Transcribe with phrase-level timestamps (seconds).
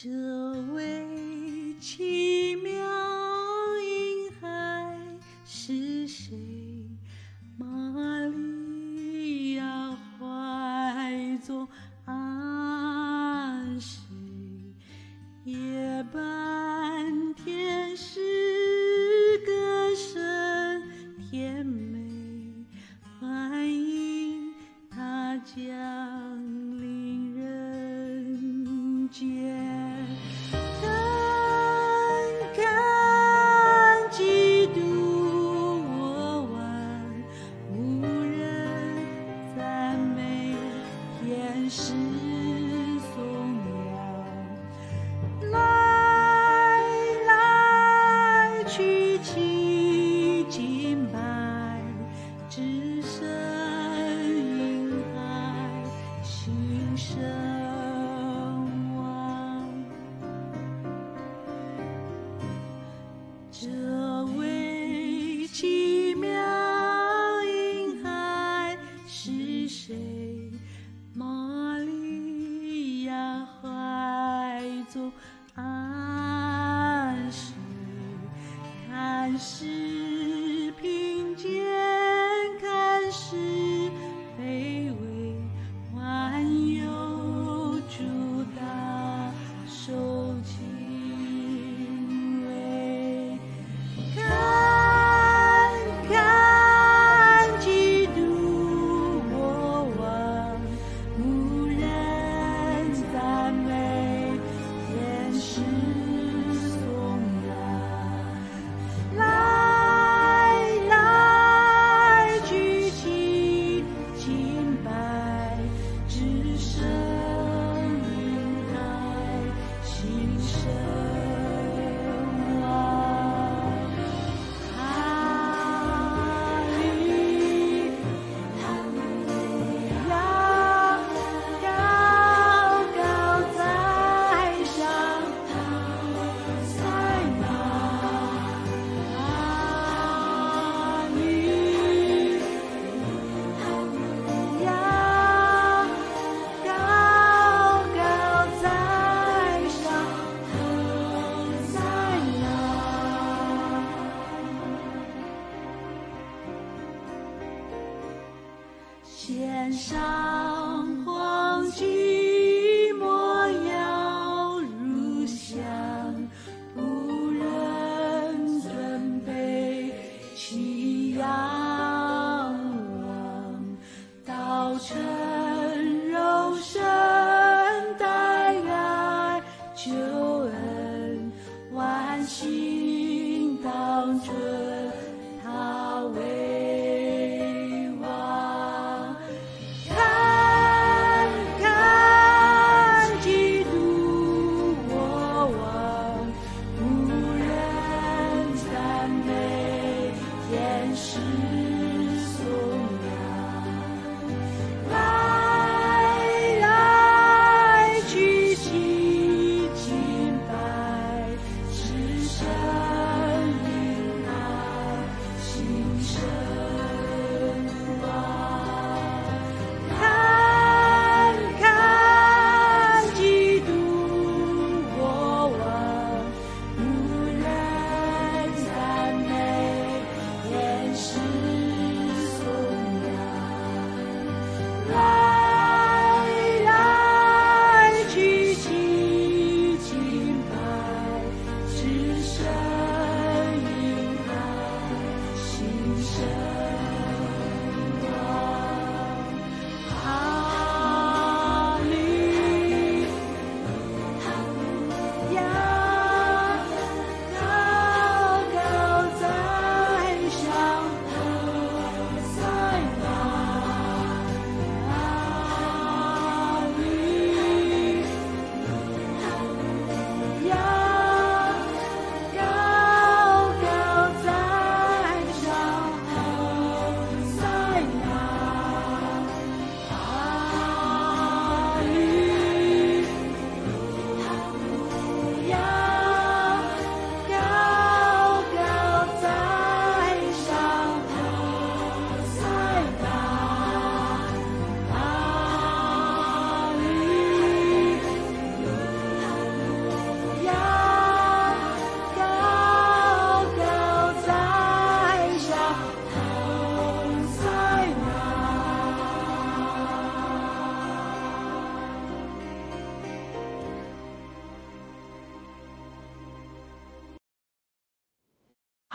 [0.00, 0.37] 这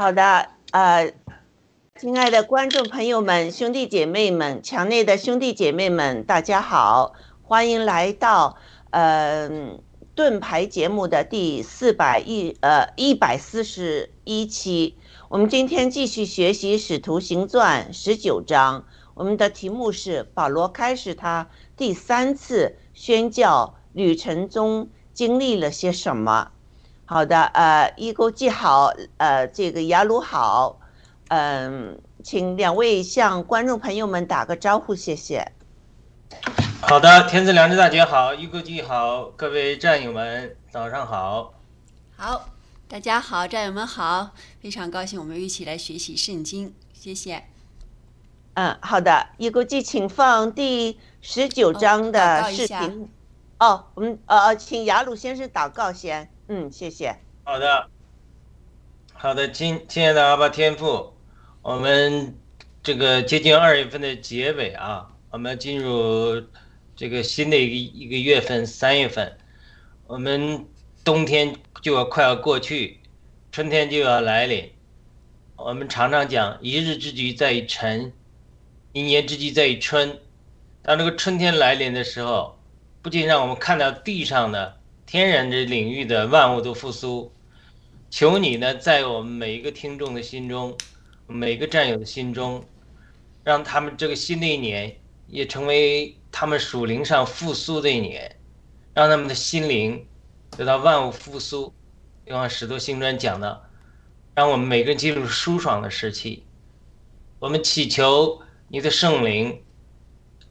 [0.04, 1.14] 好的，呃，
[1.96, 8.58] 亲爱的观众朋友们、兄弟姐妹们、墙内的兄弟姐妹们，大家好，欢迎来到
[8.90, 9.50] 呃
[10.14, 14.98] 盾牌节目的第四百一呃一百四十一期。
[15.30, 18.84] 我们今天继续学习《使徒行传》十九章，
[19.14, 26.52] 我们的题目是保罗开始他第三次宣教旅程中经历了些什么。
[27.14, 30.80] 好的，呃，一勾记好，呃，这个雅鲁好，
[31.28, 35.52] 嗯，请两位向观众朋友们打个招呼，谢谢。
[36.82, 41.54] 好的，天赐良知大姐好，一勾记好，各位战友们早上好。
[42.18, 42.50] 好，
[42.88, 47.44] 大家好，战友们好，非常高兴我们一起来学习圣经，谢谢。
[48.56, 53.08] 嗯，好的，一勾记，请放第十九章的视频。
[53.60, 56.33] 哦，我们呃呃，请雅鲁先生祷告先。
[56.48, 57.16] 嗯，谢谢。
[57.44, 57.90] 好的，
[59.14, 61.14] 好的，亲亲爱的阿巴天父，
[61.62, 62.38] 我们
[62.82, 66.44] 这个接近二月份的结尾啊，我们进入
[66.96, 69.38] 这个新的一个一个月份，三月份，
[70.06, 70.66] 我们
[71.04, 73.00] 冬天就要快要过去，
[73.52, 74.70] 春天就要来临。
[75.56, 78.12] 我们常常讲，一日之计在于晨，
[78.92, 80.20] 一年之计在于春。
[80.82, 82.60] 当这个春天来临的时候，
[83.02, 84.78] 不仅让我们看到地上的
[85.14, 87.32] 天然的领域的万物都复苏，
[88.10, 90.76] 求你呢，在我们每一个听众的心中，
[91.28, 92.66] 每个战友的心中，
[93.44, 98.36] 让他们这个新的一年也成为他们属灵上复苏的一年，
[98.96, 100.04] 让他们的心灵
[100.58, 101.72] 得到万物复苏。
[102.26, 103.70] 就像使徒行传讲的，
[104.34, 106.44] 让我们每个人进入舒爽的时期。
[107.38, 109.62] 我们祈求你的圣灵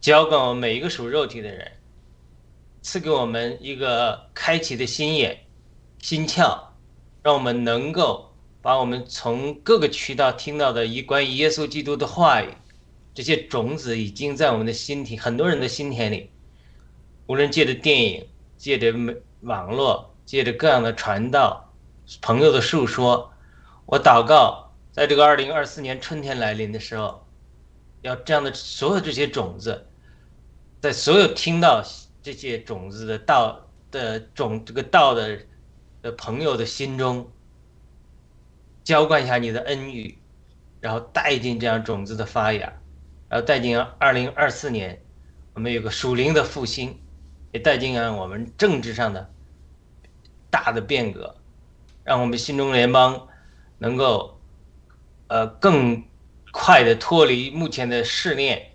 [0.01, 1.73] 浇灌我们每一个属肉体的人。
[2.83, 5.39] 赐给我们一个开启的心眼、
[6.01, 6.59] 心窍，
[7.23, 12.49] 让我们能够把我们从各个渠道听到的一关于耶稣基督的话语，
[13.15, 16.29] 这些种子已经在我们的心田，很多人的心田里，
[17.29, 18.27] 无论借着电影、
[18.59, 18.93] 借着
[19.43, 21.73] 网络、借着各样的传道、
[22.21, 23.33] 朋友的述说，
[23.87, 27.25] 我祷告，在这个二零二四年春天来临的时候，
[28.01, 29.87] 要这样的所有这些种子，
[30.81, 31.81] 在所有听到。
[32.23, 35.39] 这些种子的道的种，这个道的
[36.01, 37.31] 的朋友的心中，
[38.85, 40.17] 浇灌下你的恩雨，
[40.81, 42.73] 然后带进这样种子的发芽，
[43.29, 45.03] 然后带进二零二四年，
[45.55, 46.97] 我们有个属灵的复兴，
[47.51, 49.29] 也带进啊我们政治上的
[50.49, 51.37] 大的变革，
[52.05, 53.29] 让我们新中联邦
[53.79, 54.41] 能够
[55.27, 56.05] 呃更
[56.53, 58.71] 快的脱离目前的试炼，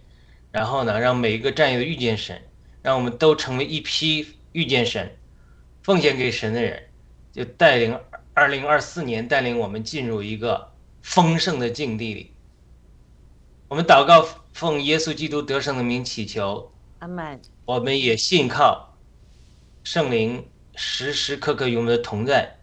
[0.51, 2.41] 然后呢，让每一个战友遇见神。
[2.81, 5.17] 让我们都成为一批遇见神、
[5.83, 6.83] 奉献给神的人，
[7.33, 7.99] 就带领
[8.33, 12.31] 二零二四年带领我们进入一个丰盛的境地里。
[13.67, 17.41] 我们祷告，奉耶稣基督得胜的名祈求，阿门。
[17.65, 18.97] 我们也信靠
[19.83, 22.57] 圣灵时时刻刻与我们的同在。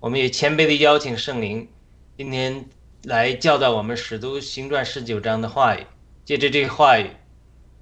[0.00, 1.68] 我们也谦卑的邀请圣灵
[2.16, 2.68] 今天
[3.04, 5.86] 来教导我们使徒行传十九章的话语，
[6.24, 7.10] 借着这个话语。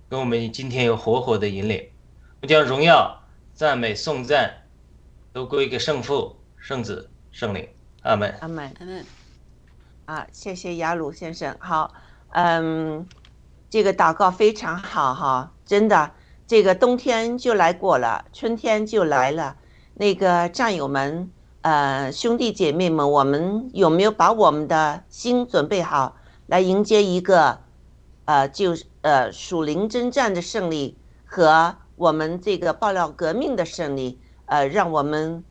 [0.08, 1.88] 跟我们今天有活活的引领，
[2.40, 3.22] 我将荣耀、
[3.54, 4.62] 赞美、颂赞
[5.32, 7.68] 都归给圣父、圣子、圣灵。
[8.02, 8.32] 阿门。
[8.40, 8.72] 阿门。
[8.78, 9.04] 阿门。
[10.04, 11.56] 啊，谢谢雅鲁先生。
[11.58, 11.92] 好，
[12.30, 13.04] 嗯，
[13.68, 16.12] 这个祷告非常好哈，真的，
[16.46, 19.56] 这个冬天就来过了，春天就来了。
[19.94, 21.28] 那个战友们，
[21.62, 26.14] 呃，兄弟姐妹们，我们有没有把我们的心准备好，
[26.46, 27.58] 来迎接一个，
[28.26, 35.44] 呃，就是呃属灵征战的胜利和我们这个爆料革命的胜利，呃，让我们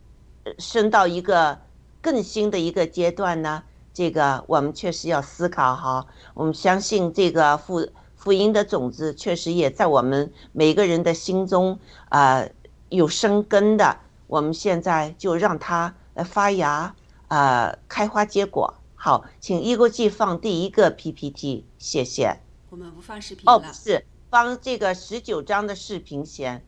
[0.58, 1.58] 升到一个
[2.02, 3.62] 更新的一个阶段呢？
[3.94, 6.06] 这个我们确实要思考哈。
[6.34, 11.78] 我们相信这个福福音的种子确实也在我们每个人的心中
[12.10, 12.50] 啊、呃
[12.90, 13.96] 有生根的。
[14.26, 16.94] 我们现在就让它呃发芽
[17.28, 18.74] 啊、呃开花结果。
[18.94, 22.45] 好，请一国际放第一个 PPT，谢谢。
[22.76, 23.72] 我们不放视频哦，不。
[23.72, 26.62] 是，放这个十九章的视频先。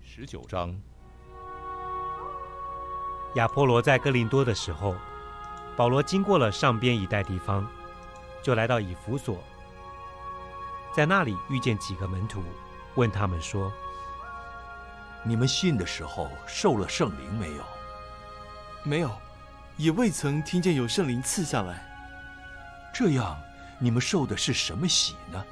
[0.00, 0.80] 十九章，
[3.34, 4.94] 亚波罗在哥林多的时候，
[5.76, 7.68] 保罗经过了上边一带地方，
[8.44, 9.38] 就来到以弗所，
[10.94, 12.40] 在那里遇见几个门徒，
[12.94, 13.72] 问他们说
[15.24, 17.64] 你们信的时候受了圣灵没有？
[18.84, 19.10] 没有，
[19.76, 21.84] 也未曾听见有圣灵赐下来。
[22.94, 23.36] 这样，
[23.78, 25.44] 你们受的是什么喜呢？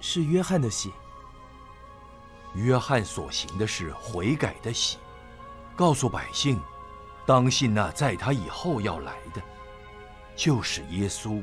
[0.00, 0.92] 是约翰的喜。
[2.54, 4.98] 约翰所行的是悔改的喜，
[5.74, 6.60] 告诉百姓，
[7.24, 9.40] 当信那在他以后要来的，
[10.36, 11.42] 就是耶稣。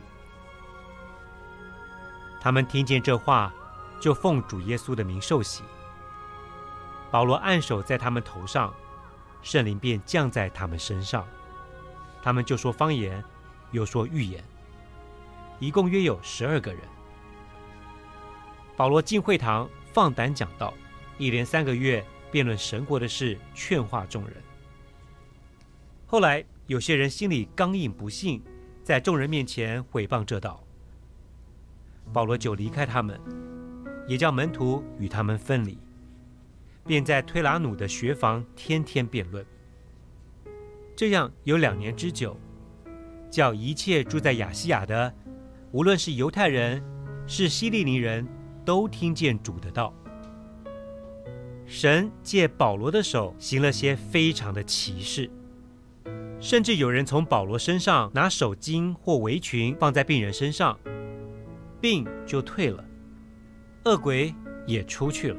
[2.39, 3.51] 他们听见这话，
[3.99, 5.63] 就奉主耶稣的名受洗。
[7.09, 8.71] 保罗按手在他们头上，
[9.41, 11.27] 圣灵便降在他们身上，
[12.21, 13.23] 他们就说方言，
[13.71, 14.43] 又说预言，
[15.59, 16.81] 一共约有十二个人。
[18.75, 20.73] 保罗进会堂，放胆讲道，
[21.17, 24.33] 一连三个月辩论神国的事，劝化众人。
[26.07, 28.41] 后来有些人心里刚硬不信，
[28.83, 30.63] 在众人面前毁谤这道。
[32.11, 33.19] 保罗就离开他们，
[34.07, 35.77] 也叫门徒与他们分离，
[36.85, 39.45] 便在推拉努的学房天天辩论。
[40.95, 42.35] 这样有两年之久，
[43.29, 45.13] 叫一切住在亚细亚的，
[45.71, 46.81] 无论是犹太人，
[47.27, 48.27] 是希利尼人，
[48.65, 49.93] 都听见主的道。
[51.67, 55.29] 神借保罗的手行了些非常的奇事，
[56.39, 60.75] 甚至有人从保罗身上拿手巾或围裙放在病人身上。
[61.79, 62.83] 病就退了，
[63.85, 64.33] 恶鬼
[64.65, 65.37] 也出去了。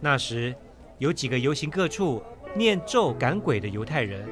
[0.00, 0.54] 那时，
[0.98, 2.22] 有几个游行各处
[2.56, 4.24] 念咒赶鬼的犹太人，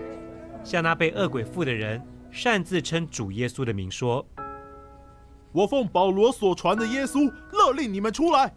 [0.62, 4.26] 向那被恶鬼附的人擅自称主耶稣的名说
[5.52, 8.54] ：“我奉保罗所传的耶稣，勒令你们出来。”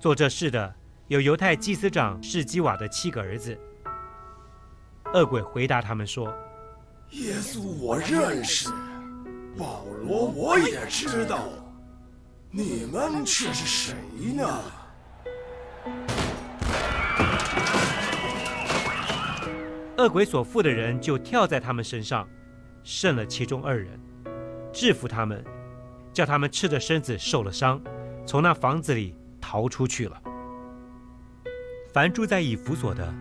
[0.00, 0.74] 做这事的
[1.08, 3.58] 有犹太祭司长士基瓦的七个儿子。
[5.14, 6.26] 恶鬼回答他们说
[7.12, 8.68] ：“耶稣我认识。”
[9.56, 11.48] 保罗，我也知道，
[12.50, 13.94] 你们却是谁
[14.34, 14.60] 呢？
[19.98, 22.28] 恶鬼所附的人就跳在他们身上，
[22.82, 23.98] 胜了其中二人，
[24.70, 25.42] 制服他们，
[26.12, 27.80] 叫他们赤着身子受了伤，
[28.26, 30.22] 从那房子里逃出去了。
[31.94, 33.14] 凡住在以弗所的，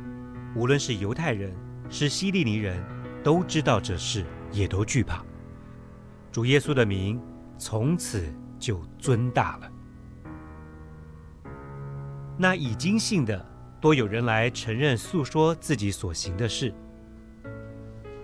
[0.53, 1.55] 无论是犹太人
[1.89, 2.84] 是希利尼人，
[3.24, 5.24] 都知道这事，也都惧怕。
[6.29, 7.22] 主耶稣的名
[7.58, 8.22] 从此
[8.60, 9.72] 就尊大了。
[12.38, 13.46] 那已经信的，
[13.86, 16.74] 多有人来承认诉说自己所行的事。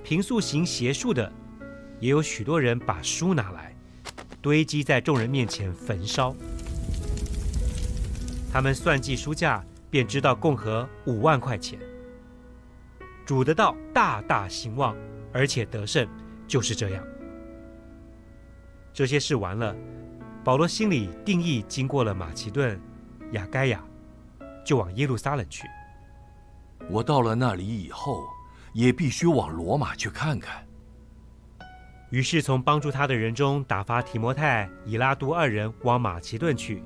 [0.04, 1.32] 平素行邪术的，
[2.00, 3.76] 也有许多人把书拿来，
[4.42, 6.36] 堆积在众人面前焚烧。
[8.52, 11.78] 他们算计书价，便知道共和五万块钱。
[13.24, 14.98] 主的道大大兴旺，
[15.32, 16.08] 而且得胜，
[16.48, 17.06] 就是这样。
[18.92, 19.76] 这些事完了，
[20.44, 22.82] 保罗心里定义，经过了马其顿、
[23.34, 23.84] 亚该亚，
[24.64, 25.68] 就往耶路撒冷去。
[26.90, 28.24] 我到了那里以后，
[28.74, 30.66] 也必须往罗马去看看。
[32.10, 36.84] 于是从帮助他的人中打发提摩太、以拉都二人往马其顿去，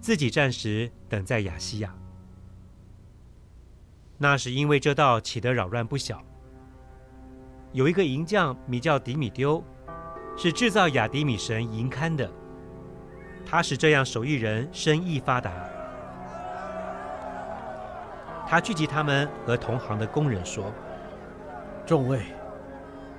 [0.00, 1.94] 自己暂时等在亚细亚。
[4.18, 6.22] 那是因为这道起得扰乱不小。
[7.72, 9.62] 有一个银匠名叫迪米丢。
[10.38, 12.30] 是制造雅迪米神银龛的，
[13.46, 15.50] 他是这样手艺人，生意发达。
[18.48, 20.72] 他聚集他们和同行的工人说
[21.84, 22.22] ：“众位，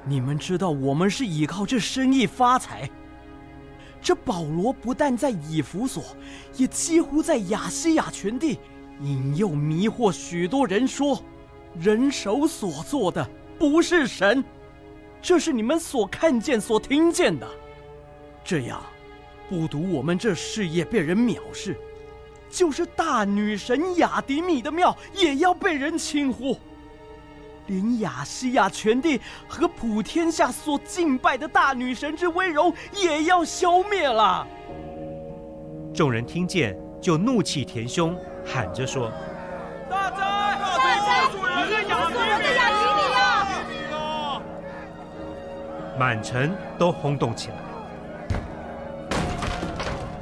[0.06, 2.90] 你们知道我们是依靠这生意发财。
[4.02, 6.04] 这保罗不但在以弗所，
[6.56, 8.58] 也几乎在亚细亚全地
[9.02, 11.22] 引诱迷惑许多人，说
[11.78, 13.30] 人手所做的
[13.60, 14.44] 不是神。”
[15.20, 17.46] 这是你们所看见、所听见的，
[18.46, 18.82] 这样，
[19.50, 21.76] 不独我们这事业被人藐视，
[22.50, 26.58] 就是大女神雅迪米的庙也要被人轻忽，
[27.68, 34.48] 连亚细亚全地和普天下所敬拜的大女神之威容也要消灭了。
[35.94, 39.12] 众人听见，就怒气填胸，喊着说
[39.90, 40.18] ：“大灾！
[40.18, 41.28] 大灾！
[41.58, 43.02] 你是亚所人的亚迪米！”
[46.00, 47.56] 满城都轰动起来，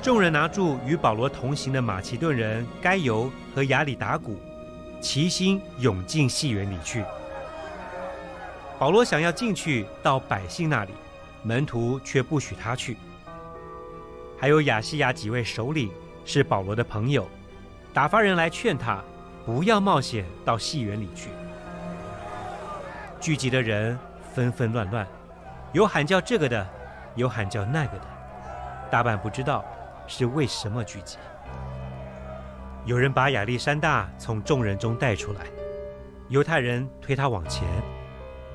[0.05, 4.39] 众人拿住与保罗同行的马其顿人该由和亚里达古，
[5.01, 7.03] 齐心涌进戏园里去。
[8.77, 10.91] 保罗想要进去到百姓那里，
[11.41, 12.97] 门徒却不许他去。
[14.39, 15.89] 还有亚细亚几位首领
[16.23, 17.27] 是保罗的朋友，
[17.91, 19.03] 打发人来劝他
[19.43, 21.29] 不要冒险到戏园里去。
[23.19, 23.97] 聚集的人
[24.35, 25.07] 纷纷乱乱。
[25.73, 26.67] 有喊叫这个的，
[27.15, 28.05] 有喊叫那个的，
[28.91, 29.65] 大半不知道
[30.07, 31.17] 是为什么聚集。
[32.85, 35.41] 有人把亚历山大从众人中带出来，
[36.29, 37.67] 犹太人推他往前，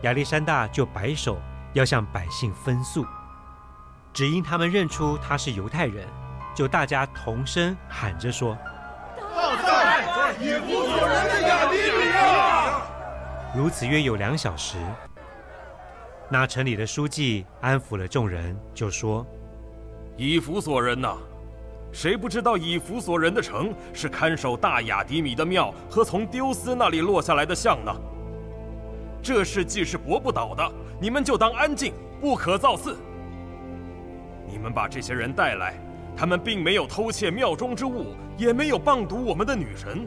[0.02, 1.38] 亚历山大就摆手
[1.73, 3.04] 要向百姓分诉，
[4.12, 6.07] 只因他们认出他是犹太人，
[6.54, 8.57] 就大家同声喊着说
[9.64, 12.83] ：“在也不所人的亚利米亚！”
[13.54, 14.76] 如此约有两小时。
[16.28, 19.26] 那城里的书记安抚了众人，就说
[20.16, 21.16] ：“以弗所人呐，
[21.92, 27.92] 谁不知道以弗所人的城是看守大雅迪米的庙和从丢斯那里落下来的像呢？
[29.23, 32.97] 这事既是驳不倒的，你们就当安静，不可造次。
[34.49, 35.75] 你们把这些人带来，
[36.16, 40.06] 他们并没有偷窃庙中之物，也没有棒毒我们的女神。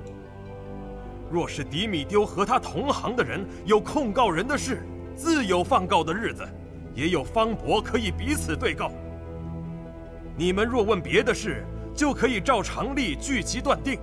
[1.30, 6.44] 若是迪米丢和他同行的人有控告人的事，”自有放告的日子，
[6.96, 8.92] 也有方伯可以彼此对告。
[10.36, 11.64] 你们若问别的事，
[11.96, 14.00] 就可以照常例据其断定。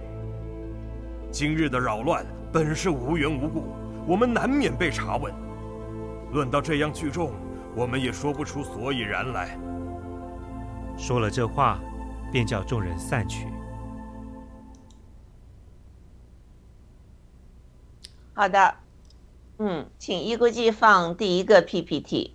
[1.32, 3.64] 今日的扰乱本是无缘无故，
[4.06, 5.32] 我们难免被查问。
[6.32, 7.32] 论到这样聚众，
[7.74, 9.58] 我们也说不出所以然来。
[10.96, 11.80] 说了这话，
[12.30, 13.48] 便叫众人散去。
[18.32, 18.74] 好的。
[19.58, 22.34] 嗯，请一国际放第一个 PPT。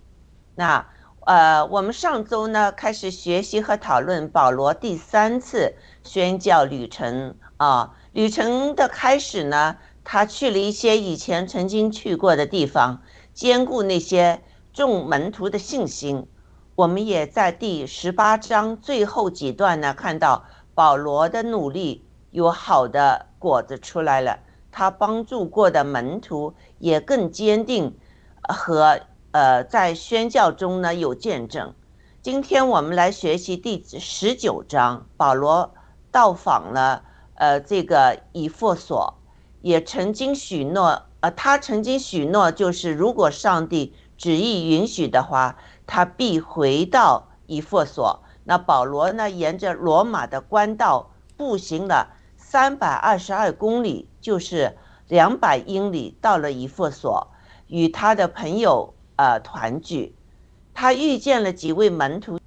[0.54, 0.86] 那
[1.26, 7.96] 呃，我们上周呢开始学习和讨论保罗第三次宣教旅程啊。
[8.12, 13.02] 旅程的开始呢，他去了一些以前曾经去过的地方，
[13.34, 14.40] 兼顾那些
[14.72, 16.28] 众门徒的信心。
[16.76, 20.44] 我们也在第十八章最后几段呢看到
[20.76, 24.38] 保罗的努力有好的果子出来了。
[24.70, 27.98] 他帮助过的门徒也更坚定，
[28.42, 29.00] 和
[29.36, 31.74] 呃在宣教中呢有见证。
[32.22, 35.74] 今天我们来学习第十九章，保罗
[36.10, 39.18] 到访了呃这个以弗所，
[39.60, 48.22] 也曾经许诺，呃他曾经许诺，就是如果上帝旨意允许的话，他必回到以弗所。
[48.44, 52.14] 那保罗呢，沿着罗马的官道步行了。
[52.38, 57.28] 三百二十二公里就是两百英里，到了以弗所，
[57.66, 60.14] 与他的朋友呃团聚。
[60.72, 62.38] 他遇见了几位门徒，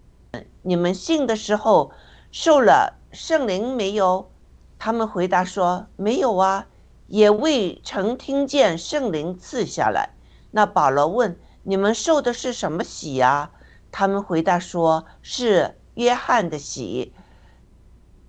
[0.62, 1.92] 你们信的时候
[2.32, 4.32] 受了圣灵没有？
[4.78, 6.68] 他们回答说没有啊，
[7.08, 10.12] 也未曾听见圣灵赐下来。
[10.52, 13.52] 那保罗问你们受的是什么喜呀？
[13.92, 17.14] 他们回答说是约翰的喜。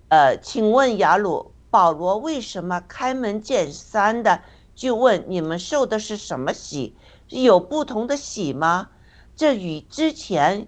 [0.09, 1.51] 呃，请问雅鲁。
[1.69, 4.41] 保罗为什么开门见山的
[4.75, 6.97] 就问你们受的是什么洗？
[7.31, 8.89] 有不同的喜吗？
[9.35, 10.67] 这与之前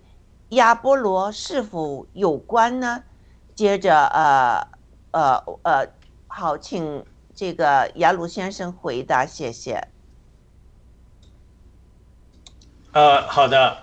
[0.50, 3.04] 亚波罗是否有关呢？
[3.54, 4.68] 接着，呃，
[5.12, 5.88] 呃，呃，
[6.28, 9.88] 好，请这个雅鲁先生回答，谢谢。
[12.94, 13.78] 呃，好的，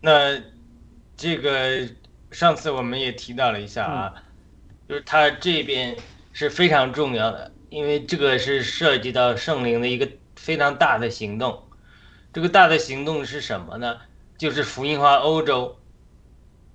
[0.00, 0.38] 那
[1.16, 1.88] 这个
[2.30, 4.14] 上次我们也提到了一下啊，
[4.88, 5.96] 就是他这边。
[6.30, 11.60] 是非常重要的，因为这个是涉及到圣灵的一个非常大的行动。
[12.32, 13.98] 这个大的行动是什么呢？
[14.36, 15.76] 就是福音化欧洲，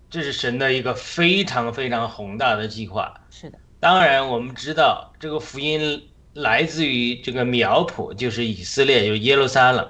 [0.10, 3.14] 这是神的一个非常非常宏大的计划。
[3.30, 9.90] 是的，当然我们知道这个福音来自于这个苗圃，就是以色列，就是耶路撒冷。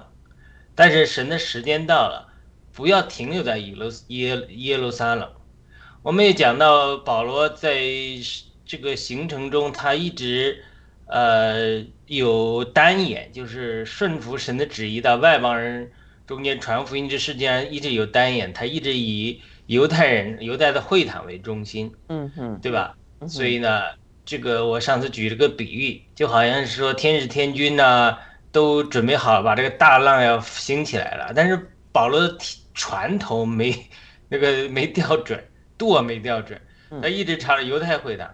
[0.76, 2.34] 但是神的时间到了，
[2.72, 5.32] 不要停留在耶路耶耶路撒冷。
[6.02, 7.82] 我们也讲到保罗在。
[8.66, 10.64] 这个行程中，他一直，
[11.06, 15.92] 呃，有单眼，就是顺服神的旨意，到外邦人
[16.26, 17.08] 中间传福音。
[17.08, 22.96] 这世界上一直有单眼，他一直以犹太人、犹太的会堂为中心，嗯哼，对吧？
[23.28, 23.82] 所以呢，
[24.26, 28.18] 这个我上次举了个比喻，就好像是说天使天君呢
[28.52, 32.38] 都准备好把这个大浪要兴起来了，但是保罗的
[32.74, 33.74] 船头没
[34.30, 35.42] 那个没调准，
[35.78, 36.60] 舵没调准，
[37.02, 38.34] 他一直朝着犹太会堂。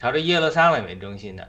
[0.00, 1.48] 朝着耶路撒冷为中心的，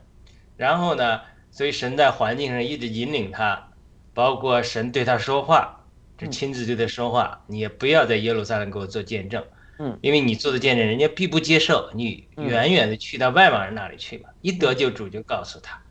[0.57, 3.69] 然后呢，所以神在环境上一直引领他，
[4.13, 5.85] 包括神对他说话，
[6.17, 9.43] 这亲自对他说话，你也不要在耶路撒冷给我做见证，
[9.79, 15.81] 嗯，因为你做的见证，人家必不接受，你远远的去到外邦人那里去吧，一得救主就告诉他，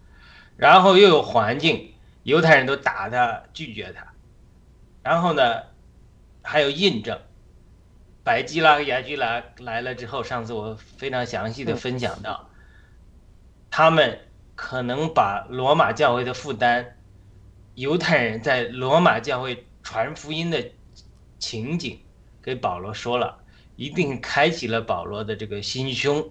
[0.57, 4.07] 然后又有环境，犹太人都打他，拒绝他，
[5.03, 5.63] 然后呢，
[6.43, 7.19] 还有印证。
[8.25, 12.49] 白基拉和雅居拉来了之后，上次我非常详细的分享到。
[13.69, 14.21] 他们
[14.63, 16.87] 可能把罗马教会的负担，
[17.75, 20.65] 犹太人在罗马教会传福音的
[21.41, 21.99] 情景，
[22.41, 23.43] 给保罗说了，
[23.75, 26.31] 一定开启了保罗的这个心胸。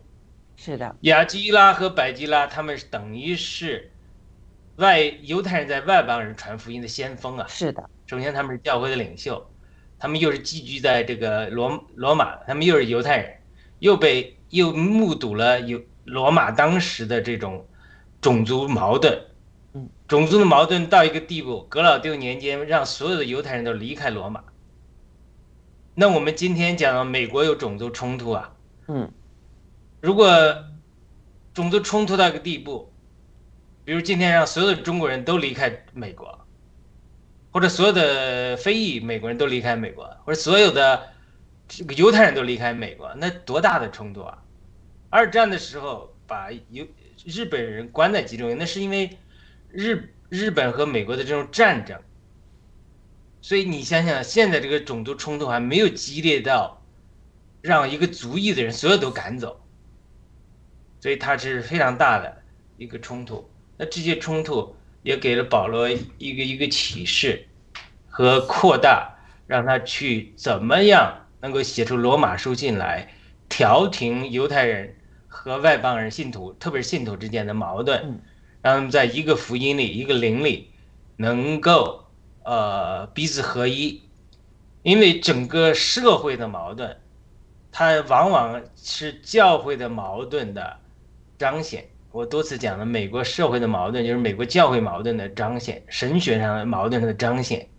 [0.55, 3.91] 是的，亚基拉和百基拉，他们等于是
[4.77, 7.45] 外犹太人在外邦人传福音的先锋啊。
[7.49, 9.45] 是的，首先他们是教会的领袖，
[9.99, 13.37] 他们又是寄居在这个罗罗马，他们又是犹太人，
[13.79, 15.81] 又被又目睹了有。
[16.03, 17.63] 罗马当时的这种
[18.21, 19.19] 种族矛盾，
[19.73, 24.43] 嗯，种族的矛盾到一个地步，格老丢年间让所有的犹太人都离开罗马，
[25.95, 28.53] 那我们今天讲美国有种族冲突啊，
[28.87, 29.11] 嗯。
[29.99, 30.27] 如果
[31.53, 32.91] 种族冲突到一个地步，
[33.83, 36.39] 比如今天让所有的中国人都离开美国，
[37.51, 41.09] 或者所有的非裔美国人都离开美国，或者所有的
[41.67, 44.37] 这个犹太人都离开美国，那多大的冲突啊！
[45.09, 46.83] 二战的时候把犹
[47.25, 49.17] 日本人关在集中营，那是因为
[49.71, 51.99] 日日本和美国的这种战争。
[53.41, 56.83] 所以你想想，现在这个种族冲突还没有激烈到
[57.61, 59.59] 让一个族裔的人所有都赶走，
[60.99, 62.43] 所以它是非常大的
[62.77, 63.49] 一个冲突。
[63.77, 67.47] 那这些冲突也给了保罗一个一个启示
[68.07, 69.15] 和扩大，
[69.47, 73.11] 让他去怎么样能够写出罗马书信来，
[73.49, 74.95] 调停犹太人
[75.31, 78.21] 和外邦人信徒，特别是信徒之间的矛盾，
[78.61, 80.69] 让他们在一个福音里、一个灵里
[81.15, 81.99] 能够。
[82.43, 84.01] 呃，彼此合一，
[84.81, 86.97] 因为整个社会的矛盾，
[87.71, 90.79] 它往往是教会的矛盾的
[91.37, 91.85] 彰显。
[92.11, 97.69] 我多次讲了，美国社会的矛盾就是美国教会矛盾的彰显，神学上的矛盾的彰显。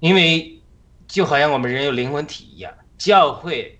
[0.00, 0.60] 因为
[1.08, 3.79] 就好像我们人有灵魂体一样，教会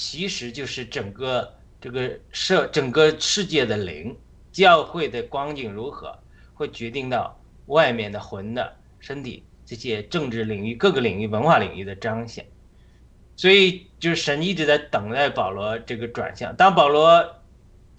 [0.00, 4.16] 其实就是整个这个社整个世界的灵，
[4.52, 6.16] 教会的光景如何，
[6.54, 7.34] 会决定到。
[7.66, 12.46] 外面的魂的身体，这些政治领域、各个领域、文化领域的彰显，
[13.36, 16.56] 所以就是神一直在等待保罗这个转向。
[16.56, 17.36] 当保罗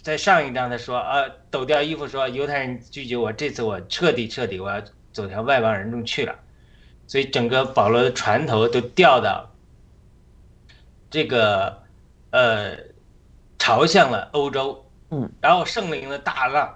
[0.02, 4.82] 在上一章他说啊，抖掉衣服说犹太人拒绝我，这次我彻底彻底我要
[5.14, 6.36] 走向外邦人中去了，
[7.06, 9.54] 所以整个保罗的船头都掉到
[11.12, 11.84] 这个
[12.32, 12.78] 呃
[13.58, 16.76] 朝向了欧洲，嗯，然后圣灵的大浪。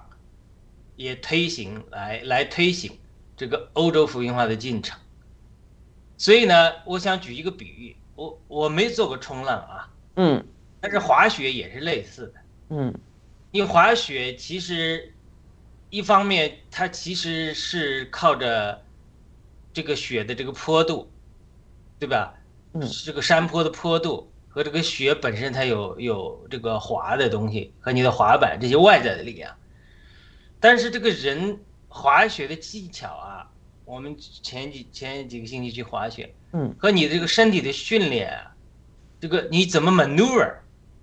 [0.96, 3.00] 也推行来来推行
[3.36, 4.96] 这个欧洲福音化的进程，
[6.18, 10.46] 所以呢，我想举一个比喻，我我没做过冲浪啊，嗯，
[10.80, 12.40] 但是滑雪也是类似的，
[12.70, 12.94] 嗯，
[13.50, 15.12] 你滑雪其实
[15.90, 18.80] 一方面它其实是靠着
[19.74, 21.12] 这个雪的这个坡度，
[21.98, 22.36] 对吧？
[22.74, 29.52] 嗯，这个山坡的坡度和这个雪本身它有有这个滑的东西和你的滑板这些外在的力量。
[30.60, 33.50] 但是这个人滑雪的技巧啊，
[33.84, 38.56] 我们前几前几个星期去滑雪，嗯，和你这个身体的训练啊，
[39.20, 40.54] 这个你怎么 maneuver，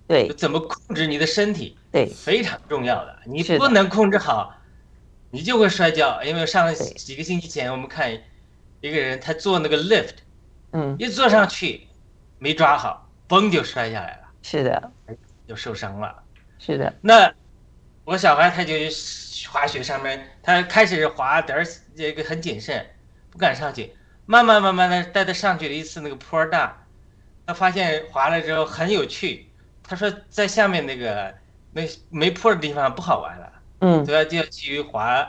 [0.07, 3.19] 对，怎么控制你的身体，对，非常重要的。
[3.25, 4.55] 你不能控制好，
[5.29, 6.23] 你就会摔跤。
[6.23, 8.11] 因为上几个星期前我们看
[8.79, 10.15] 一个人，他做那个 lift，
[10.71, 11.87] 嗯，一坐上去
[12.39, 13.00] 没抓好，
[13.31, 14.91] 嘣就摔下来了，是的，
[15.47, 16.13] 就受伤了，
[16.59, 16.93] 是的。
[16.99, 17.33] 那
[18.03, 18.73] 我小孩他就。
[19.51, 21.65] 滑雪上面，他开始滑点儿，
[21.95, 22.85] 这个很谨慎，
[23.31, 23.91] 不敢上去。
[24.27, 26.85] 慢慢慢慢的带他上去了一次那个坡大，
[27.47, 29.49] 他发现滑了之后很有趣。
[29.81, 31.33] 他说在下面那个
[31.73, 35.27] 那没坡的地方不好玩了，嗯，所以就要去滑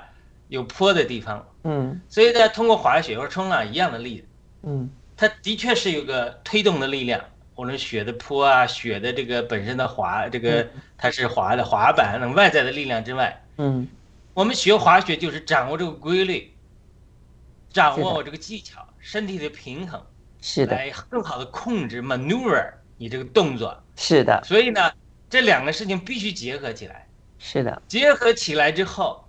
[0.49, 1.49] 有坡的地方。
[1.65, 4.27] 嗯，所以呢，通过滑雪或冲浪一样的例子，
[4.65, 13.89] 嗯，它的确是有个推动的力量，或者雪的坡啊，雪的这个本身的滑，这个它是滑的滑板，那外在的力量之外，嗯。
[14.35, 16.51] 我们学滑雪就是掌握这个规律，
[17.69, 20.03] 掌握我这个技巧，身体的平衡，
[20.41, 24.43] 是的，来更好的控制 maneuver 你这个动作，是的。
[24.43, 24.91] 所以呢，
[25.29, 27.07] 这两个事情必须结合起来，
[27.39, 27.83] 是的。
[27.87, 29.29] 结合起来之后，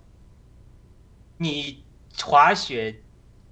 [1.36, 1.84] 你
[2.22, 2.98] 滑雪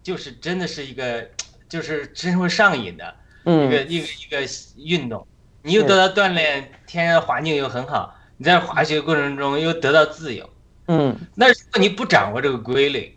[0.02, 1.28] 就是真的是一个，
[1.68, 5.26] 就是真会上瘾的一个一个一个运动，
[5.62, 10.48] 你又得到锻炼，天然环境又很好，你在滑雪过程中又得到自由。
[10.86, 13.16] 嗯，那如果你不掌握这个规律，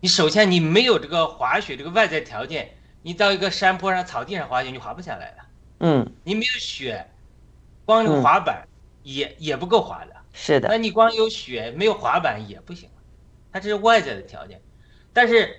[0.00, 5.36] 你首先你没有这个滑雪这个外在条件，你到一个山坡上、草地上滑雪，你滑不下来的。
[5.80, 7.06] 嗯，你没有雪，
[7.84, 8.66] 光有滑板
[9.02, 10.14] 也也不够滑的。
[10.32, 10.68] 是的。
[10.68, 12.88] 那你光有雪没有滑板也不行，
[13.52, 14.60] 它这是外在的条件。
[15.12, 15.56] 但是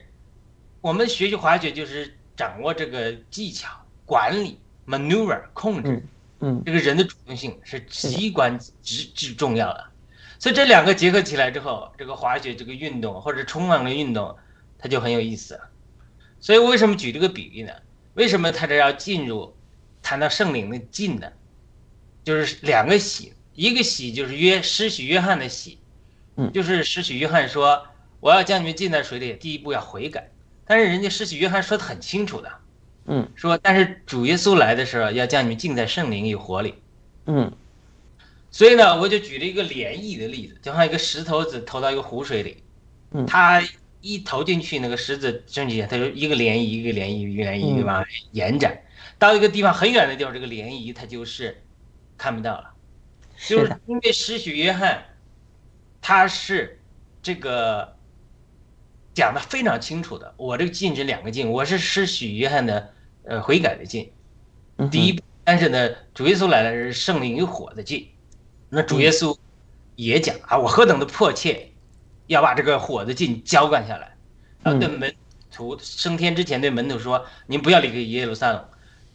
[0.80, 3.68] 我们学习滑雪就是掌握这个技巧、
[4.06, 6.02] 管理、maneuver 控制，
[6.40, 9.86] 嗯，这个人的主动性是极关极之重要的。
[10.40, 14.34] 所以这两个结合起来之后，这个滑雪这个运动或者冲浪的运动，
[14.78, 15.60] 它就很有意思。
[16.40, 17.74] 所以为什么举这个比喻呢？
[18.14, 19.54] 为什么他这要进入
[20.02, 21.30] 谈到圣灵的进呢？
[22.24, 25.78] 就是两个喜，一个喜就是约施洗约翰的喜，
[26.38, 27.86] 嗯，就是施洗约翰说
[28.22, 30.32] 我要将你们浸在水里，第一步要悔改。
[30.70, 32.52] 但是人家施洗约翰说的很清楚的，
[33.06, 36.76] 嗯，说但是主耶稣来的时候要将你们浸在圣灵与火里，
[37.26, 37.52] 嗯。
[38.52, 42.64] 所以呢，我就举了一个涟漪的例子，就像一个石头子投到一个湖水里，
[43.10, 43.64] 嗯，它
[44.02, 48.80] 一投进去，那个石子升起，它就一个涟漪一个涟漪一个涟漪往延展，
[49.18, 51.64] 到一个地方很远的地方，这个涟漪它就是
[52.16, 52.72] 看不到了，
[53.48, 55.04] 就是因为施洗约翰
[56.00, 56.80] 他是
[57.24, 57.96] 这个
[59.20, 62.94] 讲的非常清楚的，我这个禁止两个禁，我是施许约翰的
[63.26, 64.10] 呃悔改的禁，
[64.90, 68.08] 第一，但是呢，主耶稣来了是圣灵与火的禁，
[68.70, 69.38] 那主耶稣
[69.98, 71.66] 也讲啊，我何等的迫切。
[72.28, 74.16] 要把这个火的禁浇灌下来，
[74.62, 75.12] 然后对门
[75.52, 78.64] 徒升天之前对门徒说：“您不要离开耶路撒冷，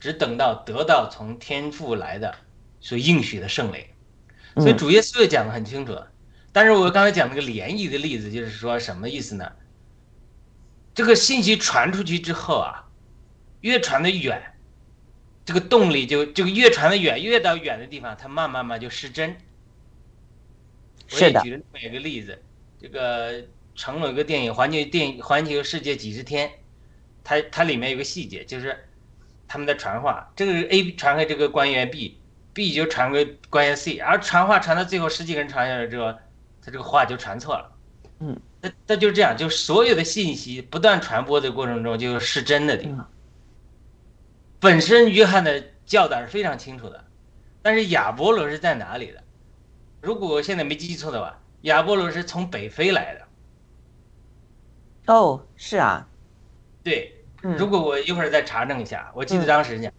[0.00, 2.34] 只等到得到从天父来的
[2.80, 3.80] 所应许的圣灵。”
[4.58, 5.96] 所以主耶稣也讲的很清楚。
[6.50, 9.48] 但是我刚才讲那个涟漪的例子，就是说什么意思呢？
[10.94, 12.86] 这个信息传出去之后啊，
[13.60, 14.54] 越传的远，
[15.44, 19.36] 这个动力就这个越传的远，越到远的地方，它慢慢慢就失真。
[21.08, 21.40] 是的。
[21.42, 22.40] 举了这么一个例子。
[22.80, 23.42] 这个
[23.74, 26.48] 成龙一个电影《环球电影环球世界几十天》，
[27.22, 28.76] 它它里面有个细节，就是
[29.48, 36.12] 他们在传话，这个 A 传给这个官员 B，B 就传给官员 C，而传话传到最后十几个人传下来之后，
[36.62, 37.72] 他这个话就传错了。
[38.18, 43.10] 嗯，那那就是这样，就所有的信息不断传播的过程中，就是真的地方。
[44.58, 47.04] 本身约翰的教导是非常清楚的，
[47.60, 49.22] 但是亚波罗是在哪里的？
[50.00, 51.38] 如果我现在没记错的话。
[51.64, 53.26] 亚波罗是从北非来的，
[55.14, 56.06] 哦，是啊，
[56.82, 59.90] 对，如果我一会儿再查证一下，我记得当时讲，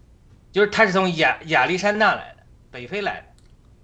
[0.52, 3.26] 就是他是从亚亚历山大来的，北非来的，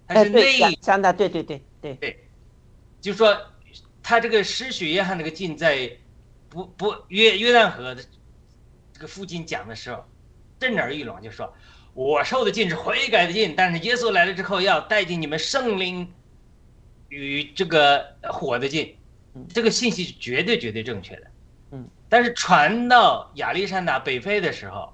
[0.06, 2.24] 他是内亚历山大，对对对对对，
[3.00, 3.36] 就说
[4.12, 5.90] 他这个施许约翰那个禁在
[6.50, 8.04] 不不约约旦河的
[8.92, 10.04] 这个附近讲的时候，
[10.60, 11.50] 震耳欲聋，就说
[11.94, 16.12] 我受的禁是悔改的禁，但是耶稣来了之后要带进你们圣灵。
[17.08, 18.94] 与这个火的劲，
[19.48, 21.26] 这个信息是绝对绝对正确的，
[21.70, 24.92] 嗯，但是传到亚历山大北非的时候，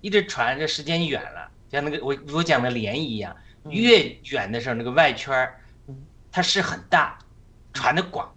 [0.00, 3.34] 一直传这时间远了，像那个我我讲的涟漪一样，
[3.70, 5.60] 越远的时候那个外圈儿，
[6.30, 7.18] 它是很大，
[7.72, 8.33] 传的广了，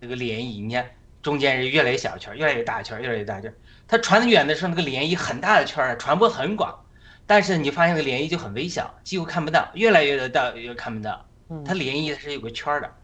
[0.00, 0.90] 那个涟漪，你看
[1.22, 3.54] 中间是越来越小圈，越来越大圈，越来越大圈，
[3.86, 6.84] 它传得远的时候那个涟漪很大的圈儿，传播很广，
[7.26, 11.26] 但是你发现那个涟漪就很微小，几乎看不到，越来越的大越看不到。
[11.64, 12.94] 它涟漪是有个圈儿的，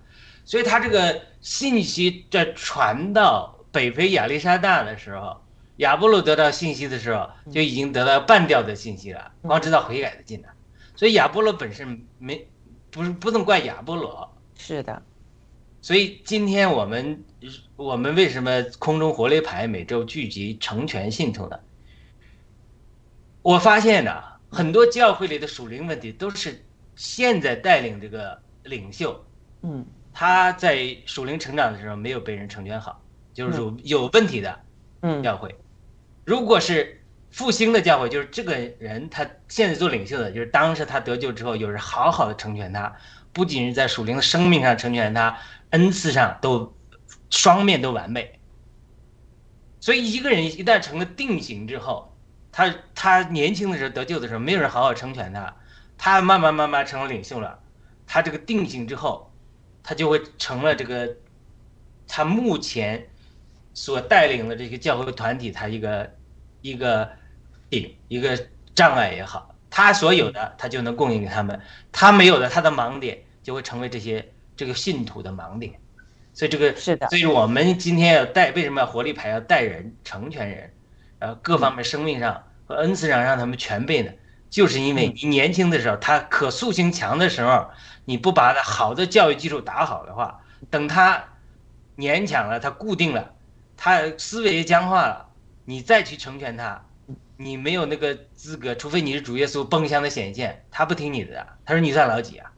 [0.45, 5.43] 所以它这个信息在传到北非亚历山大的时候，
[5.79, 10.49] 亚波罗得到信息的时候，就已经得到半吊的信息了，光知道悔改的进来。
[10.95, 12.49] 所以亚波罗本身没，
[12.91, 14.33] 不是不能怪亚波罗。
[14.57, 15.03] 是的。
[15.87, 17.25] 所以今天我们
[17.77, 21.57] 我们为什么空中活雷牌每周聚集成全信徒呢？
[23.41, 24.13] 我发现呢，
[24.51, 26.61] 很多教会里的属灵问题都是。
[26.97, 29.25] 现在带领这个领袖，
[29.63, 33.01] 嗯，他在属灵成长的时候没有被人成全好，
[33.33, 34.59] 就是有有问题的，
[35.03, 35.55] 嗯，教会，
[36.25, 42.97] 如果是复兴的教会，就是这个人他现在做领袖的，就是当时他得救之后，有人好好的成全他，
[43.33, 45.39] 不仅是在属灵的生命上成全他，
[45.77, 46.75] 恩赐上都
[47.29, 48.41] 双面都完美。
[49.79, 52.17] 所以一个人一旦成了定型之后，
[52.51, 55.55] 他他年轻的时候得救的时候，没有人好好成全他。
[55.99, 57.59] 他慢慢慢慢成了领袖了，
[58.07, 59.31] 他这个定型之后，
[59.83, 61.15] 他就会成了这个，
[62.09, 63.09] 他目前
[63.75, 66.15] 所带领的这个教会团体，他一个
[66.63, 67.11] 一个
[67.71, 71.61] 顶一个障碍也好，他所有的他就能供应给他们，
[71.93, 75.75] 他没有的他的盲点就会成为这些这个信徒的盲点，
[76.33, 80.73] 所以这个是的，所以我们今天要带为什么要活力牌要带人成全人，
[81.19, 84.11] 呃，各方面生命上和恩赐上让他们全备呢？
[84.49, 87.69] 就是因为你年轻的时候，他可塑性强的时候，
[88.05, 90.41] 你不把他好的教育基础打好的话，
[90.71, 91.23] 等他
[91.97, 93.35] 年长了，他固定了，
[93.77, 95.29] 他思维僵化了，
[95.65, 96.87] 你再去成全他，
[97.37, 102.51] 你没有那个资格，除非你是主耶稣崩箱的显现，他不听你的，他说你算老几啊？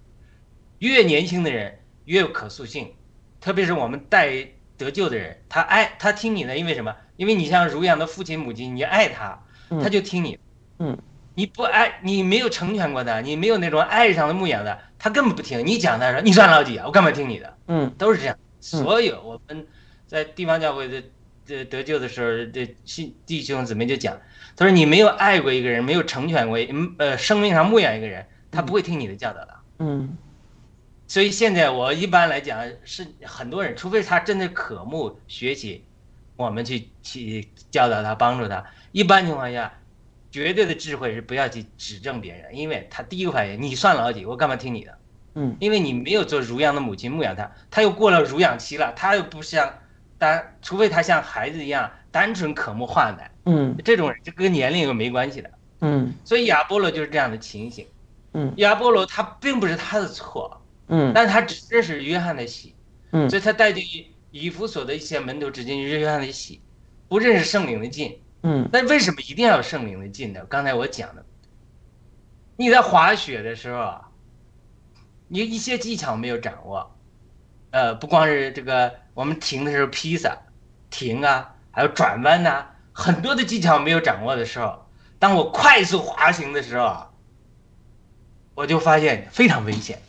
[0.79, 1.78] 越年轻的人
[2.09, 2.93] 越有可塑性，
[3.41, 6.95] 特别是我们带得救的人，他爱他听你的，因为什么？
[7.17, 9.39] 因为你像如养的父亲母亲，你爱他，
[9.83, 10.39] 他就听你，
[10.79, 10.99] 嗯。
[11.35, 16.01] 你不爱你没有成全过他，你没有那种爱上的牧养的，他根本不听你讲。
[16.01, 16.85] 他说你算老几啊？
[16.85, 17.57] 我干嘛听你的？
[17.69, 18.37] 嗯，都是这样。
[18.59, 19.65] 所有我们
[20.09, 21.01] 在地方教会的
[21.47, 24.19] 的得救的时候，这信弟兄姊妹就讲，
[24.57, 29.55] 他说你没有爱过一个人，没有成全过嗯呃生命上牧养一个人，他不会听你的教导的。
[29.79, 30.17] 嗯，
[31.09, 35.85] 所以现在我一般来讲是很多人，除非他真的渴慕学习，
[36.37, 38.65] 我们去去教导他帮助他。
[38.93, 39.73] 一般情况下。
[40.31, 44.99] 绝对的智慧是不要去指正别人，因为他第一个反应，你算老几，我干嘛听你的？
[45.37, 49.73] 嗯，因为你没有做乳养的母亲牧养他，他又过了乳养期了，他又不像
[50.19, 55.51] 单，除非他像孩子一样单纯渴慕化奶，嗯这种人就跟年龄又没关系的。
[55.81, 57.87] 嗯所以亚波罗就是这样的情形。
[58.35, 60.58] 嗯亚波罗他并不是他的错，
[60.89, 61.13] 嗯。
[61.15, 62.75] 但他只认识约翰的喜，
[63.13, 63.29] 嗯。
[63.31, 66.61] 所以他带着以以弗所的一些门徒只进约翰的喜，
[67.09, 68.21] 不认识圣灵的进。
[68.43, 68.69] 嗯。
[68.73, 70.41] 但为什么一定要有圣灵的进呢？
[70.49, 71.25] 刚才我讲的，
[72.57, 74.09] 你在滑雪的时候啊，
[75.29, 76.97] 你一些技巧没有掌握，
[77.71, 80.37] 呃，不光是这个，我们停的时候披萨，
[80.91, 84.87] 停啊，还有转弯呐、很多的技巧没有掌握的时候，
[85.19, 87.11] 当我快速滑行的时候啊，
[88.55, 90.01] 我就发现非常危险，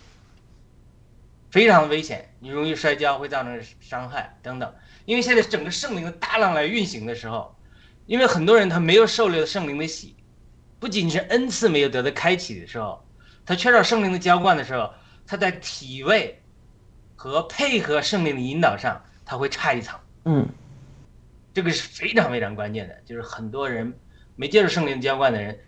[1.51, 4.73] 非常危险，你容易摔跤，会造成伤害等等。
[5.05, 7.55] 因为现在整个圣灵的大浪来运行的时候，
[8.05, 10.15] 因为很多人他没有受了圣灵的洗，
[10.79, 13.03] 不仅是恩赐没有得到开启的时候，
[13.45, 14.93] 他缺少圣灵的浇灌的时候，
[15.25, 16.41] 他在体位
[17.15, 19.99] 和配合圣灵的引导上，他会差一层。
[20.25, 20.47] 嗯
[21.51, 23.93] 这个是非常非常关键的，就是很多人
[24.35, 25.59] 没接受圣灵浇灌的人，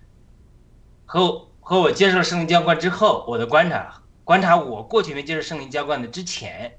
[1.06, 4.01] 和和我接受圣灵浇灌之后，我的观察
[4.32, 6.78] 观察我过去没接受圣灵浇灌的之前，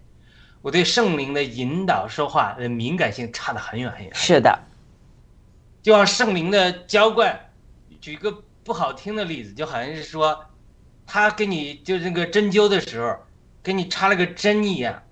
[0.62, 4.10] 我对圣灵的引导说话的敏感性差得很远很远。
[4.14, 4.58] 是的，
[5.82, 7.50] 就像圣灵的浇灌，
[8.00, 10.46] 举个不好听的例子，就好像是说，
[11.06, 13.18] 他给你就是那个针灸的时候，
[13.62, 15.02] 给你插了个针一样，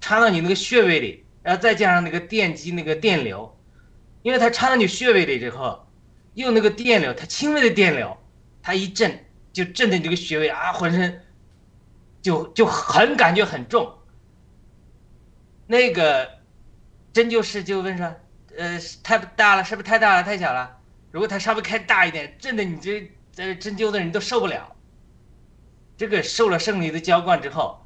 [0.00, 3.58] 插到你那个穴位里，然后再加上那个电击那个电流，
[4.22, 5.84] 因为它插到你穴位里之后，
[6.34, 8.16] 用那个电流，它轻微的电流，
[8.62, 11.24] 它一震就震的你这个穴位啊，浑身
[12.22, 13.92] 就就很感觉很重。
[15.66, 16.28] 那个
[17.12, 18.14] 针灸师就问说，
[18.56, 20.78] 呃，太大了，是不是太大了，太小了？
[21.12, 24.76] 如果它稍微开大一点，震的你这这针灸的人都受不了。
[25.96, 27.84] 这个受了圣灵的浇灌之后，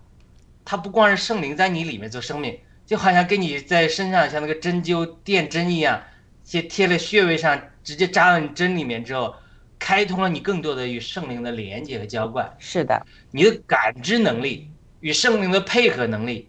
[0.64, 6.02] 它不光是圣灵在你里面做生命，就好像给你在身上像那个针灸电针一样，
[6.42, 9.34] 先贴在穴位上，直接扎到你针里面之后，
[9.78, 12.54] 开通了你更多的与圣灵的连接和浇灌。
[12.58, 16.48] 是的，你的感知能力与圣灵的配合能力，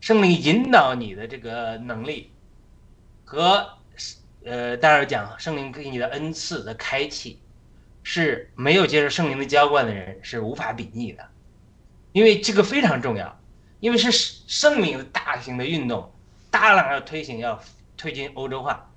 [0.00, 2.30] 圣灵引导你的这个能力，
[3.24, 3.68] 和
[4.44, 7.40] 呃，当然讲圣灵给你的恩赐的开启，
[8.04, 11.26] 是没有接受圣灵的浇灌的人是无法比拟的，
[12.12, 13.40] 因为这个非常重要，
[13.80, 16.12] 因为是圣灵的大型的运动，
[16.52, 17.60] 大量要推行要
[17.96, 18.88] 推进欧洲化。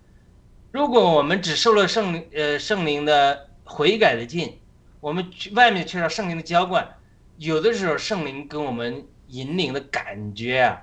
[0.72, 4.58] 如果我们只受了圣灵呃圣灵的悔改的劲，
[5.00, 6.88] 我们去外面缺少圣灵的浇灌，
[7.38, 10.82] 有的时候圣灵跟我们引领的感觉啊，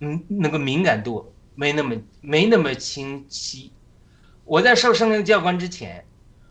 [0.00, 3.72] 嗯，那个敏感度没那么没那么清晰。
[4.44, 6.04] 我在受圣灵教官之前，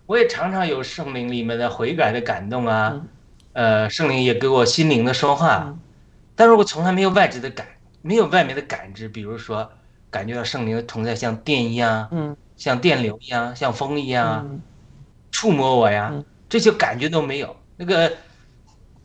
[0.06, 3.02] 我也常常有圣灵里面的悔改的感动啊，
[3.54, 5.78] 呃，圣灵也给我心灵的说话，
[6.36, 7.68] 但是我从来没有外置的感，
[8.02, 9.70] 没有外面的感知，比如说
[10.10, 14.62] 感觉到圣灵的同在像电一样，嗯，像电流一样，像风一样
[15.32, 16.14] 触摸我呀，
[16.50, 17.56] 这些感觉都没有。
[17.76, 18.12] 那个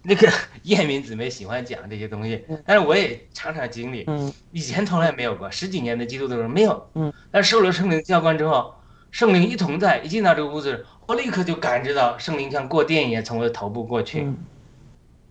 [0.02, 0.30] 那个
[0.64, 4.32] 燕民姊妹喜欢讲这些东西，但是我也常常经历，嗯。
[4.50, 8.74] 以前从来没有过，十几年的基督徒没有，嗯，但是受了圣灵教官之后，
[9.10, 14.22] 圣灵一同在，一进到这个屋子，我立刻就感知到圣灵像过电一样从我的头部过去。
[14.22, 14.36] 嗯。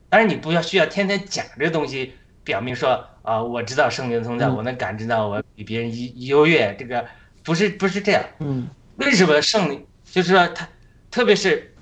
[0.10, 4.56] 当然，你不要需要天天讲这个东西，表明说啊、我知道圣灵存在，嗯。
[4.56, 7.06] 我能感知到我比别人优优越，这个
[7.44, 8.24] 不是不是这样。
[8.40, 8.70] 嗯。
[8.98, 10.68] 为什么圣灵就是说他，
[11.12, 11.76] 特别是，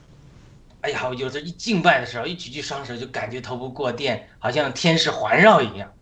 [0.82, 5.94] 哎呀，我有时候一敬拜的时候，一举起双手就感觉头部过电，好像天使环绕一样，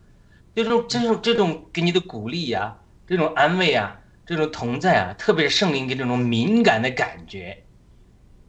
[0.56, 7.66] 这种这种这种给你的鼓励呀、这种安慰啊，这种同在啊，特别是圣灵给这种敏感的感觉，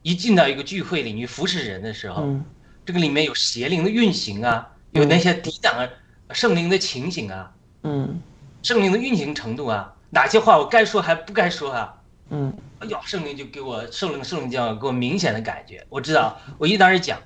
[0.01, 2.45] 一进到一个聚会里，你服侍人的时候，嗯
[2.85, 5.87] 这个里面有邪灵的运行啊，有那些抵挡
[6.31, 7.51] 圣灵的情形啊，
[7.83, 8.19] 嗯
[8.63, 11.98] 圣灵的运行程度啊，哪些话我该说还不该说啊？
[12.31, 17.19] 嗯哎呦，圣灵就给我圣灵圣灵教给我明显的感觉，我知道我一当时讲，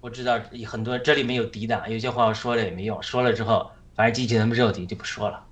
[0.00, 5.44] 我知道很多这里面有抵挡，有些话我说了也没用，说了之后反正激起他们肉体就不说了。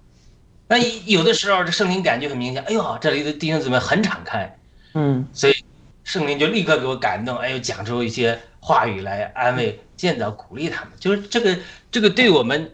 [0.68, 4.56] 那有的时候这圣灵感觉很明显，哎呦，这里的弟兄姊妹很敞开，
[4.94, 5.54] 嗯所以
[6.04, 10.92] 圣灵就立刻给我感动，哎呦，讲出一些话语来安慰、建造、鼓励他们。
[11.00, 11.58] 就是这个
[11.90, 12.72] 这个对我们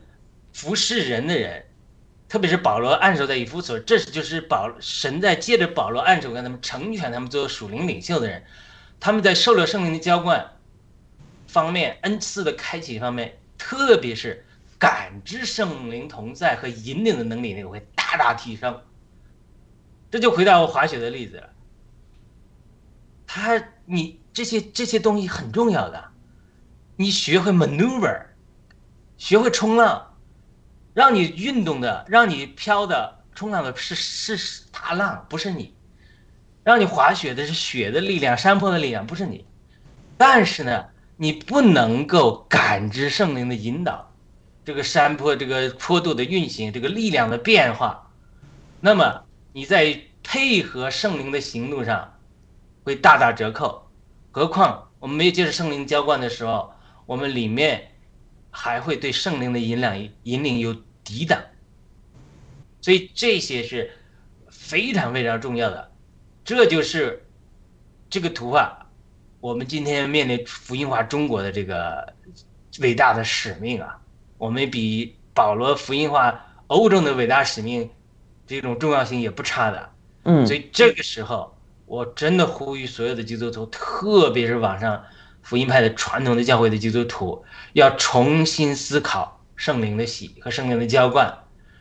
[0.52, 1.64] 服侍人的人，
[2.32, 8.42] 特别是保罗按手在以弗所，这是就是保神在借着保罗按手跟他们成全他们做属灵领袖的人，
[8.98, 10.50] 他们在受了圣灵的浇灌
[11.46, 14.46] 方面、恩赐的开启方面，特别是
[14.78, 18.80] 感知圣灵同在和引领的能力，那个会大大提升。
[20.10, 21.50] 这就回到我滑雪的例子了。
[23.26, 26.02] 他，你这些这些东西很重要的，
[26.96, 28.22] 你学会 maneuver，
[29.18, 30.11] 学会冲浪，
[30.94, 35.72] 让你运动的，让你飘的、冲浪的是是大浪，不是你；
[36.62, 39.46] 让你滑雪的是雪的力量、山坡的力量，不是你。
[40.18, 40.86] 但是呢，
[41.16, 44.12] 你不能够感知圣灵的引导，
[44.64, 48.10] 这个山坡、这个坡度的运行、这个力量的变化，
[48.80, 52.14] 那么你在配合圣灵的行动上
[52.84, 53.90] 会大打折扣。
[54.30, 56.72] 何况我们没有接受圣灵浇灌的时候，
[57.06, 57.91] 我们里面
[58.52, 60.72] 还会对圣灵的引领引领有
[61.02, 61.42] 抵挡，
[62.80, 63.90] 所以这些是
[64.48, 65.90] 非常非常重要的。
[66.44, 67.24] 这就是
[68.10, 68.86] 这个图画，
[69.40, 72.12] 我们今天面临福音化中国的这个
[72.80, 73.98] 伟大的使命啊！
[74.38, 77.88] 我们比保罗福音化欧洲的伟大使命
[78.46, 79.90] 这种重要性也不差的。
[80.24, 85.02] 嗯，所以这个时候，我真的呼吁所有的基督徒，特别是网上
[85.42, 91.36] 福音派的传统的教会的基督徒，要重新思考圣灵的喜和圣灵的浇灌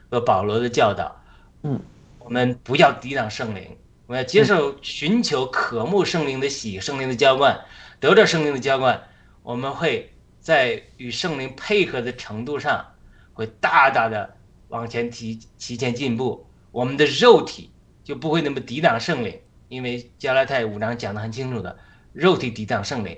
[0.10, 1.24] 和保罗的教导。
[1.64, 1.80] 嗯，
[2.20, 7.60] 我们不要抵挡圣灵，我们要接受、寻求、渴慕圣灵的喜、圣灵的浇灌，
[8.00, 9.02] 得着圣灵的浇灌，
[9.44, 12.86] 我们会在与圣灵配合的程度上，
[13.34, 14.36] 会大大的
[14.70, 16.46] 往前提提前进步。
[16.72, 17.70] 我们的肉体
[18.04, 21.78] 就不会那么抵挡圣灵，因为加拉太五章讲得很清楚的，
[22.12, 23.18] 肉体抵挡圣灵，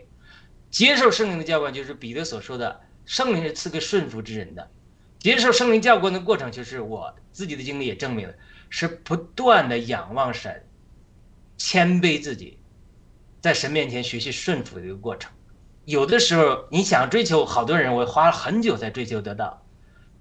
[0.73, 4.71] 接受圣灵的教官就是彼得所说的，圣灵是赐给顺服之人的。
[5.19, 8.33] 接受圣灵教官的过程，就是我自己的经历也证明了，
[8.71, 10.65] 是不断的仰望神，
[11.57, 12.57] 谦卑自己，
[13.39, 15.31] 在神面前学习顺服的一个过程。
[15.85, 19.63] 有的时候你想追求，好多人我花了很久才追求得到，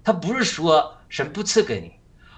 [0.03, 1.93] 他不是说神不赐给你，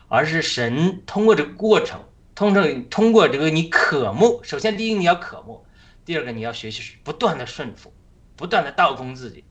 [0.07, 2.01] 而是神通过这个过程，
[2.33, 5.65] 通过通过这个你渴慕，首先第一你要渴慕，
[6.05, 7.91] 第二个你要学习不断的顺服，
[8.35, 9.43] 不断的倒空自己，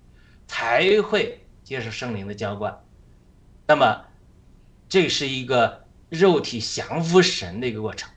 [0.46, 2.84] 才会接受圣灵的浇灌。
[3.66, 4.04] 那么，
[4.88, 8.10] 这是一个肉体降服神的一个过程。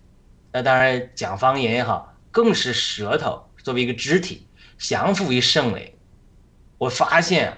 [0.51, 4.47] 那当然，讲方言也好，更是舌头作为一个肢体
[4.78, 5.93] 降服于圣灵。
[6.78, 7.57] 我发现，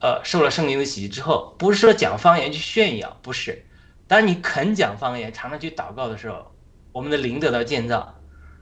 [0.00, 3.64] 呃，受了圣灵的洗礼之后，不是说讲方言去炫耀，不是。
[4.06, 6.54] 当你肯讲方言，常常去祷告的时候，
[6.92, 8.14] 我们的灵得到建造，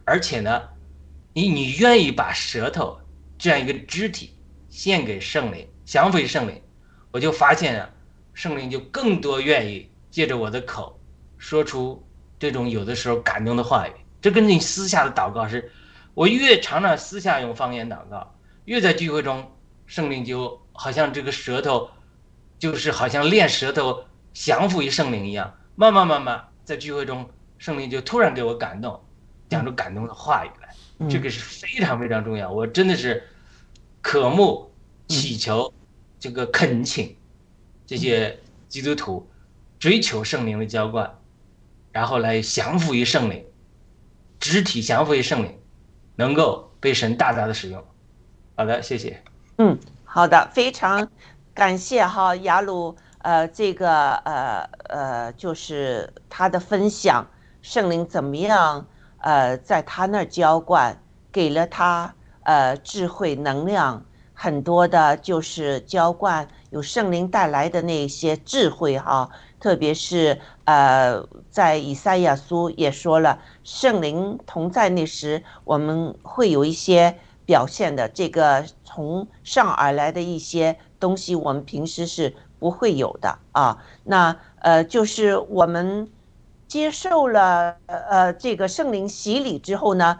[0.05, 0.69] 而且呢，
[1.33, 2.99] 你你愿意把舌头
[3.45, 4.35] 这样一个肢体
[4.71, 6.63] 献给圣灵，降服于圣灵，
[7.11, 7.91] 我就发现啊。
[8.33, 10.99] 圣灵就更多愿意借着我的口
[11.37, 12.03] 说出
[12.39, 13.93] 这种有的时候感动的话语，
[14.23, 15.71] 这跟你私下的祷告是，
[16.15, 18.35] 我越常常私下用方言祷告，
[18.65, 19.53] 越在聚会中，
[19.85, 21.91] 圣灵就好像这个舌头，
[22.59, 27.29] 就是好像练舌头降服于圣灵一样，慢慢慢慢在聚会中，
[27.59, 28.99] 圣灵就突然给我感动，
[29.51, 33.23] 讲出感动的话语来，这个是非常非常重要，我真的是
[34.05, 34.71] 渴慕
[35.09, 35.73] 祈求
[36.21, 37.17] 这个恳请。
[37.87, 38.39] 这些
[38.69, 39.27] 基督徒
[39.79, 41.11] 追求圣灵的浇灌，
[41.91, 43.43] 然后来降服于圣灵，
[44.39, 45.59] 肢体降服于圣灵，
[46.17, 47.83] 能够被神大大的使用。
[48.57, 49.23] 好的，谢谢。
[49.57, 51.09] 嗯，好的，非常
[51.55, 57.27] 感谢哈雅鲁，呃，这个呃呃，就是他的分享，
[57.63, 58.87] 圣灵怎么样
[59.19, 61.03] 呃，在他那儿浇灌，
[61.33, 62.15] 给了他
[62.45, 64.05] 呃智慧能量。
[64.37, 69.31] 很多的，就是浇灌有圣灵带来的那些智慧哈，
[69.61, 77.17] 特别是呃，在以赛亚书也说了，圣灵同在那时，我们会有一些
[77.47, 83.79] 表现的，这个从上而来的一些东西，我们平时是不会有的啊。
[84.03, 86.11] 那呃，就是我们
[86.67, 90.19] 接受了呃这个圣灵洗礼之后呢，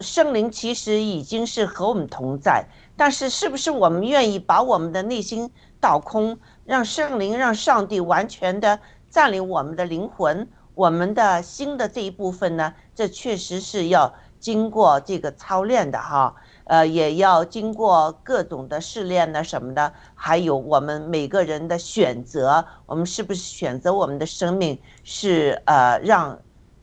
[0.00, 2.66] 圣灵其实已经是和我们同在。
[2.96, 8.78] 但是，是不是我们愿意把我们的内心倒空，让圣灵、让上帝完全的
[9.08, 12.74] 占领我们的灵魂、我们的心的这一部分呢？
[12.94, 16.34] 这确实是要经过这个操练的哈，
[16.64, 26.38] 呃，也要经过各种的试炼呢什么的，还有我们每个人的选择，我们是不是选择我们的生命是呃让。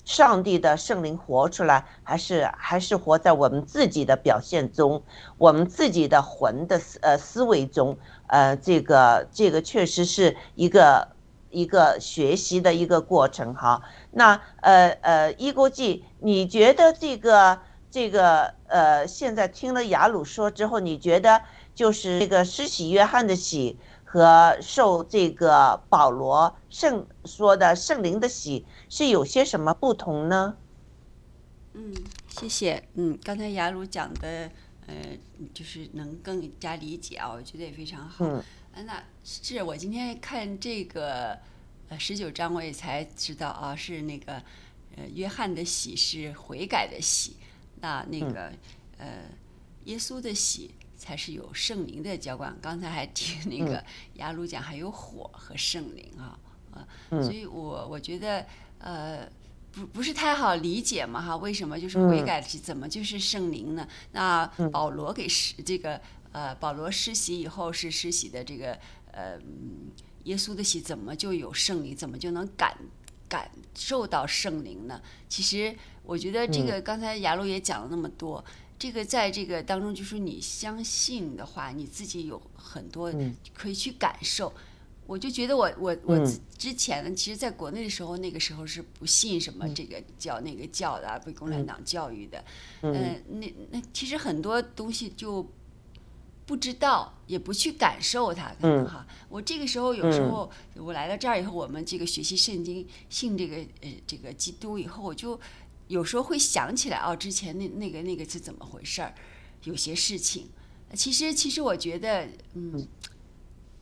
[0.07, 5.03] 上帝的圣灵活出来，还是还是活在我们自己的表现中，
[5.37, 7.97] 我们自己的魂的思呃思维中，
[8.27, 11.09] 呃，这个这个确实是一个
[11.49, 13.81] 一个学习的一个过程哈。
[14.11, 17.59] 那呃呃，一国际，你觉得这个
[17.91, 21.41] 这个呃，现在听了雅鲁说之后，你觉得
[21.75, 23.77] 就是这个施洗约翰的洗？
[24.09, 30.57] 和受这个保罗圣说的圣灵的喜是有些什么不同呢？
[31.73, 31.93] 嗯，
[32.29, 32.87] 谢谢。
[32.95, 34.49] 嗯，刚才雅鲁讲的，
[34.87, 34.95] 呃，
[35.53, 38.25] 就是能更加理解啊，我觉得也非常好。
[38.25, 38.43] 嗯。
[38.73, 41.37] 啊，那是我今天看这个
[41.89, 44.33] 呃十九章，我也才知道啊，是那个
[44.95, 47.35] 呃约翰的喜是悔改的喜，
[47.81, 48.51] 那那个、
[48.97, 49.23] 呃
[49.85, 52.53] 耶稣的喜才是有圣灵的浇灌。
[52.61, 53.81] 刚才还听那个
[54.15, 56.37] 雅鲁讲，还有火和圣灵啊，
[56.71, 56.87] 啊，
[57.21, 58.45] 所以我我觉得
[58.79, 59.29] 呃。
[59.69, 61.37] 不不是太好理解嘛哈？
[61.37, 63.87] 为什么就是悔改是怎么就是圣灵呢？
[64.11, 66.01] 那保罗给施这个
[66.31, 68.71] 呃保罗施洗以后是施洗的这个
[69.11, 69.91] 呃嗯
[70.23, 71.95] 耶稣的洗，怎么就有圣灵？
[71.95, 72.75] 怎么就能感
[73.29, 74.99] 感受到圣灵呢？
[75.29, 78.43] 其实我觉得这个刚才雅鲁也讲了那么多，
[78.79, 83.13] 这个在这个当中就是你相信的话，你自己有很多
[83.53, 84.51] 可以去感受。
[85.07, 86.19] 我就觉得我我我
[86.57, 92.43] 之前呢，其实在国内的时候，那个时候是不信什么这个教那个教的，啊被共产党教育的，
[92.81, 95.49] 嗯，那那其实很多东西就
[96.45, 99.07] 不知道，也不去感受它，可能哈。
[99.29, 105.39] 我这个时候有时候我来到这儿以后，我们这个学习圣经，信这个呃这个基督以后，我就
[105.87, 109.15] 有时候会想起来哦，之前那那个那个是怎么回事儿，
[109.63, 110.49] 有些事情，
[110.95, 112.85] 其实其实我觉得嗯。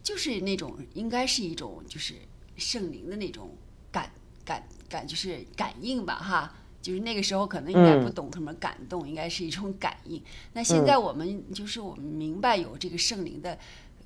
[0.06, 2.14] 就是那种应该是一种就是
[2.58, 3.49] 圣灵的那种
[3.91, 4.12] 感
[4.45, 10.22] 感感，就是感应吧，哈，就是那个时候可能应该不懂什么感动，应该是一种感应。
[10.53, 13.58] 那现在我们就是我们明白有这个圣灵的，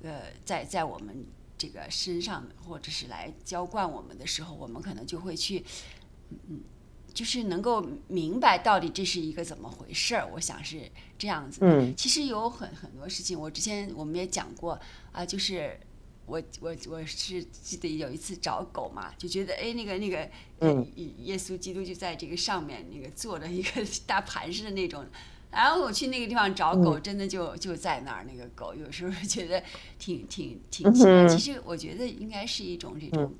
[0.02, 1.26] 呃，在在我们
[1.58, 5.62] 这个身上或者是来浇灌我们的时候，我们可能就会去，
[6.48, 6.62] 嗯，
[7.12, 10.26] 就是能够明白到底这是一个怎么回事儿。
[10.32, 11.60] 我想是这样子。
[11.60, 14.80] 嗯，其实有很很多事情，我之前我们也讲过
[15.12, 15.78] 啊，就是。
[16.30, 25.04] 我我我是记得有一次找狗嘛，就觉得哎那个那个，嗯，耶稣基督就在这个上面那个坐着一个 大盘似的那种，
[25.50, 29.60] 然后我去那个地方找狗，真的就就在那儿那个狗，有时候觉得
[29.98, 31.26] 挺挺挺奇怪。
[31.26, 33.34] 其实我觉得应该是一种这种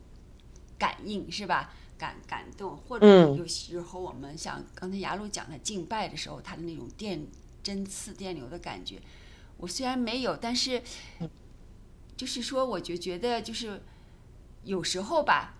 [0.76, 1.72] 感应是吧？
[1.96, 7.24] 感感动，或者有时候我们像刚才雅鲁讲的敬拜的时候，他的那种电
[7.62, 8.98] 针刺电流的感觉，
[9.58, 10.82] 我虽然没有，但是。
[12.20, 13.80] 就是说，我就觉得就是
[14.64, 15.54] 有时候吧，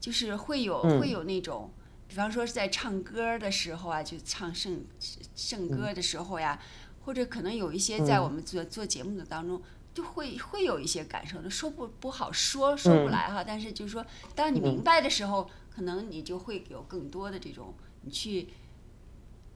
[0.00, 1.70] 就是会有会有那种，
[2.08, 4.86] 比方说是在唱歌的时候啊，就唱圣
[5.34, 6.58] 圣歌的时候呀，
[7.04, 9.60] 或者可能有一些在我们做做节目的当中，
[9.92, 13.44] 就会会有一些感受的，说不不好说，说不来哈。
[13.44, 14.02] 但是就是说，
[14.34, 18.48] 当你明白的时候，可能你就会有更多的这种，你去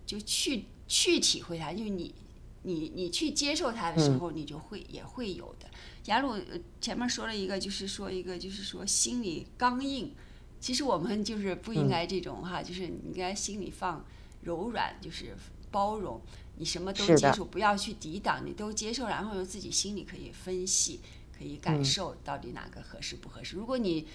[0.04, 2.14] 就去去体会它，因为你
[2.62, 5.68] 你你去接受它的时候，你就会也会有的。
[6.06, 6.34] 雅鲁
[6.80, 10.14] 前面说了一个，就是说一个，就是说心里刚硬。
[10.60, 14.04] 其实我们就是不应该这种哈，就是你应该心里放
[14.42, 15.34] 柔软，就是
[15.70, 16.20] 包容，
[16.58, 21.00] 你什么都接受，不要去抵挡，你都接受，然后由自己心里可以分析，
[21.36, 23.56] 可以感受到底哪个合适不合适。
[23.56, 24.06] 如果你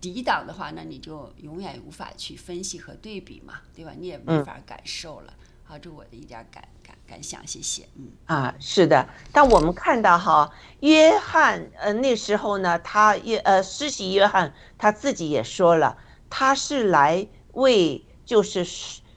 [0.00, 3.92] 抵挡的话，那你就永远无法去分析和对比嘛，对吧？
[3.98, 5.34] 你也没法感受了。
[5.64, 6.66] 好，这我的一点感
[7.08, 7.88] 感想，谢谢。
[7.96, 9.08] 嗯啊，是的。
[9.32, 15.96] 但我们看到哈，约翰呃那时候呢，他约呃施洗约翰他自己也说了，
[16.28, 18.66] 他是来为就是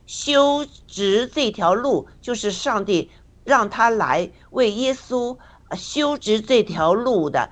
[0.07, 3.11] 修直这条路，就是上帝
[3.43, 5.37] 让他来为耶稣
[5.75, 7.51] 修直这条路的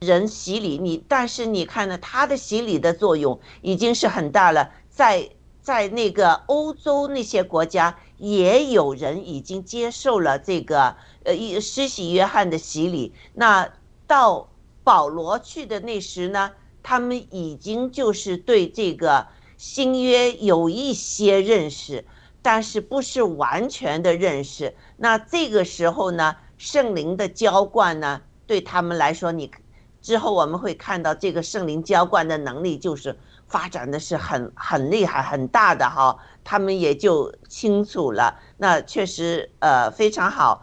[0.00, 0.76] 人洗礼。
[0.76, 5.30] 你但是你看呢，他的洗礼的作用已经是很大了，在。
[5.64, 13.12] 在那个欧洲那些国家，也有人已经接受了这个呃施洗约翰的洗礼。
[13.34, 13.68] 那
[14.06, 14.48] 到
[14.82, 16.52] 保罗去的那时呢，
[16.82, 22.04] 他们已经就是对这个新约有一些认识，
[22.42, 24.74] 但是不是完全的认识。
[24.96, 29.50] 那这个时候呢，圣灵的浇灌呢，对他们来说，你
[30.00, 33.18] 之后我们会看到这个圣灵浇灌的能力就是。
[33.46, 38.38] 发展的是很很厉害很大的哈，他们也就清楚了。
[38.58, 40.62] 那确实呃非常好，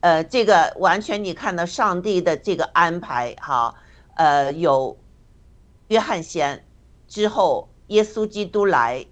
[0.00, 3.74] 呃这个完全你看到上帝的这个安排哈，
[4.16, 4.98] 呃有
[5.88, 6.66] 约翰先
[7.06, 9.06] 之后耶稣基督来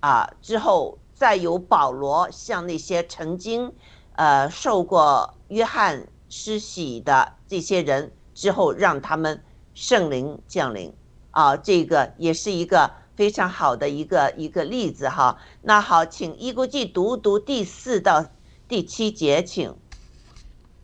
[0.00, 3.72] 啊之后再有保罗向那些曾经
[4.14, 9.42] 呃受过约翰施洗的这些人之后让他们
[9.74, 10.92] 圣灵降临。
[11.30, 15.38] 啊，这个也是一个非常好的一个一个例子哈。
[15.62, 18.30] 那好，请一估计读读第四到
[18.68, 19.74] 第七节，请。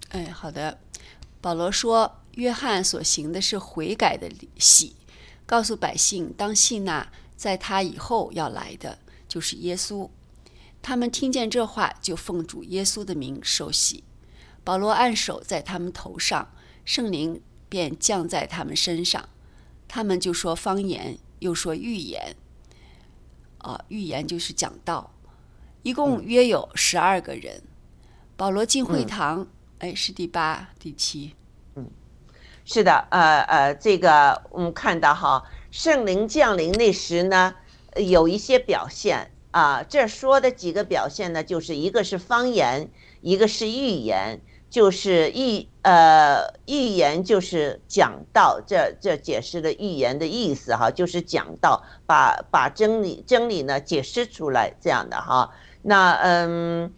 [0.09, 0.79] 哎，好的。
[1.41, 4.97] 保罗说，约翰所行的是悔改的喜，
[5.45, 10.09] 告诉百姓当信那在他以后要来的就是耶稣。
[10.81, 14.05] 他们听见这话，就奉主耶稣的名受洗。
[14.65, 16.53] 保罗按手在他们头上，
[16.85, 19.29] 圣灵便降在他们身上，
[19.89, 22.37] 他们就说方言，又说预言。
[23.59, 25.13] 啊，预言就是讲道，
[25.83, 27.63] 一共约有十二个人。
[28.37, 29.47] 保罗进会堂，
[29.79, 31.37] 哎，是第八、第七。
[31.77, 31.89] 嗯，
[32.65, 37.55] 是的，呃呃，这个我们看到哈，圣灵降临那时呢，
[37.97, 39.85] 有一些表现啊。
[39.85, 42.91] 这说的几个表现呢，就是一个是方言，
[43.21, 44.41] 一个是预言。
[44.73, 55.51] 就是预呃预言就是讲道，这这解释了预言的意思哈，就是讲道，把把真理真理呢解释出来这样的哈。
[55.83, 56.91] 那嗯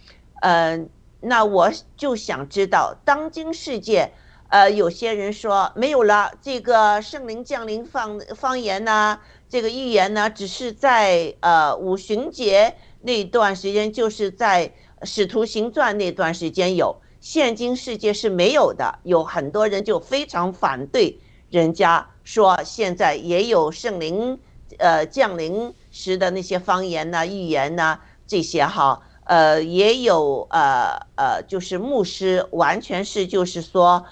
[0.42, 0.88] 嗯，
[1.20, 4.12] 那我就想知道，当今世界，
[4.50, 9.18] 呃，有些人说没有了，这个圣灵降临方方言呢，
[9.48, 14.72] 这个预言呢，只是在呃五旬节那段时间，就是在
[15.02, 17.00] 使徒行传那段时间有。
[17.24, 24.38] 现今世界是没有的，有很多人就非常反对，人家说现在也有圣灵，
[24.78, 34.04] 呃降临时的那些方言呐、预言呐这些哈，呃也有呃呃就是牧师完全是就是说，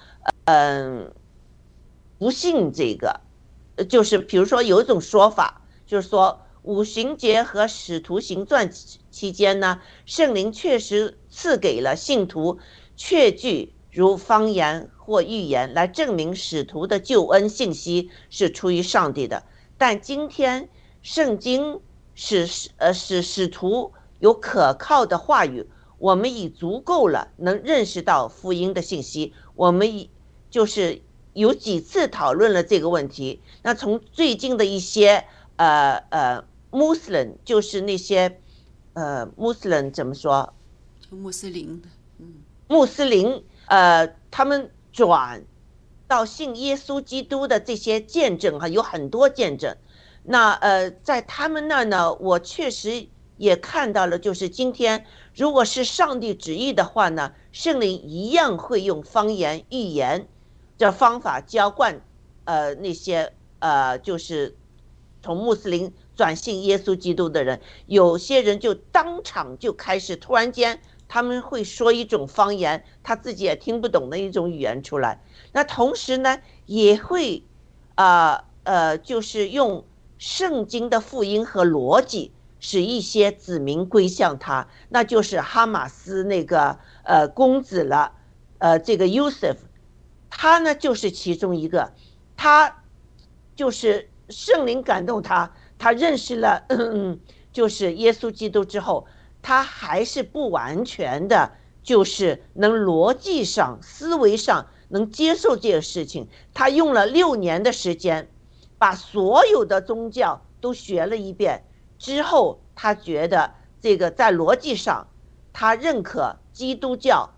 [0.46, 1.12] 嗯，
[2.16, 3.20] 不信这个，
[3.90, 8.70] 就是比如说有一种说法，就是说五旬节和使徒行传
[9.10, 12.58] 期间呢，圣灵确实赐给了信徒。
[12.96, 19.44] 确据如方言或预言来证明使徒的救恩信息是出于上帝的，
[19.76, 20.68] 但今天
[21.02, 21.80] 圣经
[22.14, 25.66] 使使呃使使徒有可靠的话语，
[25.98, 29.34] 我们已足够了，能认识到福音的信息。
[29.54, 30.10] 我们已
[30.48, 33.40] 就是有几次讨论了这个问题。
[33.62, 35.24] 那从最近的一些
[35.56, 38.38] 呃呃穆斯林，就是那些
[38.92, 40.54] 呃穆斯林怎么说？
[41.00, 41.82] 就穆斯林。
[42.72, 45.44] 穆斯林，呃，他们转
[46.08, 49.76] 到信耶稣基督的这些见证哈，有很多见证。
[50.22, 55.04] 那呃，在他们那儿呢，我确实也看到了，就是今天，
[55.34, 60.26] 如果是上帝旨意的话呢，圣灵一样会用方言预言
[60.78, 62.00] 这方法浇灌，
[62.46, 64.56] 呃，那些呃，就是
[65.20, 70.80] 从穆斯林转信耶稣基督的人，有些人就当场就开始突然间。
[71.12, 75.22] 他们会说一种方言，他自己也听不懂的一种语言出来。
[75.52, 77.42] 那同时呢，也会，
[77.96, 79.84] 啊呃，就是用
[80.16, 84.66] 圣经的福音和逻辑，使一些子民归向他。
[84.88, 88.12] 那就是哈马斯那个呃公子了，
[88.56, 89.56] 呃，这个 Yusuf，
[90.30, 91.92] 他呢就是其中一个，
[92.38, 92.84] 他
[93.54, 97.20] 就是圣灵感动他，他认识了嗯
[97.52, 99.06] 就是耶稣基督之后。
[99.42, 106.28] 他还是不完全的，就是能逻辑上、思维上能接受这个事情。
[106.54, 108.30] 他用了六年的时间，
[108.78, 111.64] 把所有的宗教都学了一遍
[111.98, 115.08] 之后，他觉得这个在逻辑上，
[115.52, 117.28] 他认可基督教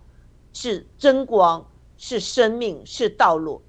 [0.53, 3.63] 是真光、是生命、是道路，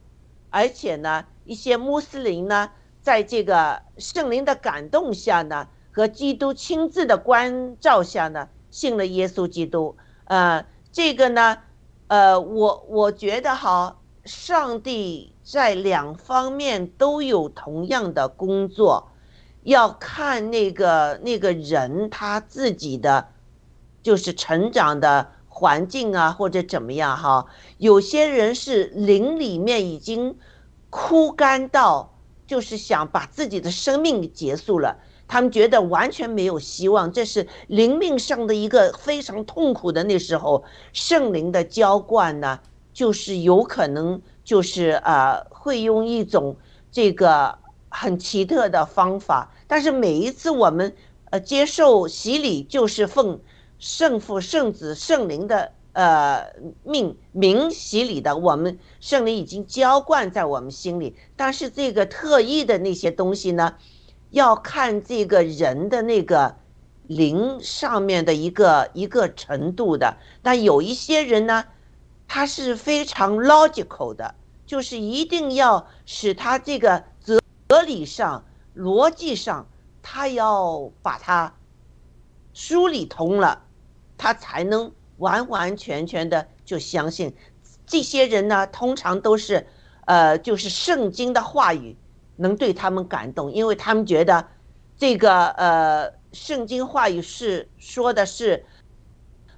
[0.49, 2.71] 而且呢，一些穆斯林呢，
[3.01, 5.69] 在这个圣灵的感动下呢。
[5.95, 9.95] 和基督亲自的关照下呢，信了耶稣基督。
[10.25, 11.59] 呃，这个呢，
[12.07, 19.07] 呃，我我觉得哈，上帝在两方面都有同样的工作，
[19.63, 23.29] 要看那个那个人他自己的，
[24.03, 27.45] 就是成长的环境啊，或者怎么样哈。
[27.77, 30.37] 有些人是灵里面已经
[30.89, 32.13] 枯干到，
[32.45, 34.97] 就是想把自己的生命结束了。
[35.27, 40.63] 他们觉得完全没有希望，这是灵命上的一个非常痛苦的那时候，
[40.93, 42.59] 圣灵的浇灌呢，
[42.93, 46.55] 就是有可能就是呃会用一种
[46.91, 47.57] 这个
[47.89, 50.95] 很奇特的方法，但是每一次我们
[51.31, 53.39] 呃接受洗礼，就是奉
[53.79, 56.53] 圣父、圣子、圣灵的呃
[56.83, 63.75] 命名洗礼的，我们圣灵已经浇灌在我们心里，但是这个特异的那些东西呢？
[64.35, 66.57] 要看这个人的那个
[67.03, 71.63] 灵上面的一个一个程度的，但有一些人呢，
[72.27, 78.43] 他是非常 logical 的，就是一定要使他这个哲理上、
[78.75, 79.69] 逻辑上，
[80.01, 81.55] 他要把它
[82.53, 83.63] 梳理通了，
[84.17, 87.33] 他才能完完全全的就相信。
[87.87, 89.65] 这些人呢，通常都是，
[90.05, 91.95] 呃，就是圣经的话语。
[92.37, 94.47] 能对他们感动，因为他们觉得，
[94.97, 98.65] 这个呃，圣经话语是说的是，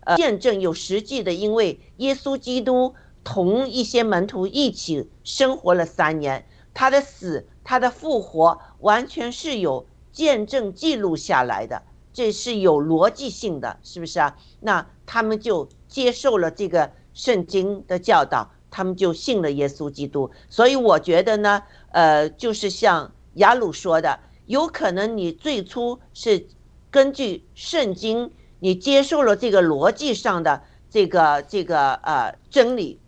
[0.01, 14.37] 呃，见证有实际的，因为耶稣基督同一些门徒一起生活了三年，他的死，他的复活，完全是有见证记录下来的，这是有逻辑性的，是不是啊？
[14.61, 20.31] 那他们就接受了这个圣经的教导，他们就信了耶稣基督。
[20.49, 26.47] 所以我觉得呢，呃，就是像雅鲁说的，有可能你最初是
[26.91, 32.99] 根据圣经，你接受了这个逻辑上的这个这个呃真理。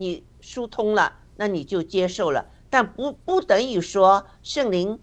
[0.00, 5.00] 你疏通了，那你就接受了，但不不等于说圣灵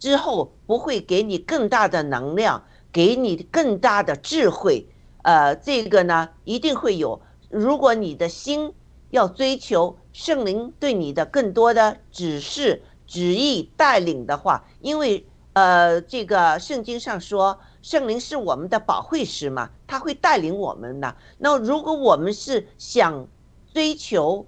[0.00, 4.88] 之后不会给你更大的能量，给你更大的智慧。
[5.22, 7.22] 呃，这个呢一定会有。
[7.48, 8.72] 如果你的心
[9.12, 21.14] 要追求圣灵对你的更多的指示、旨意带领的话，因为呃，这个圣经上说圣灵是我们的保惠师嘛，他会带领我们的。
[21.36, 23.28] 那如果我们是想
[23.72, 24.46] 追求，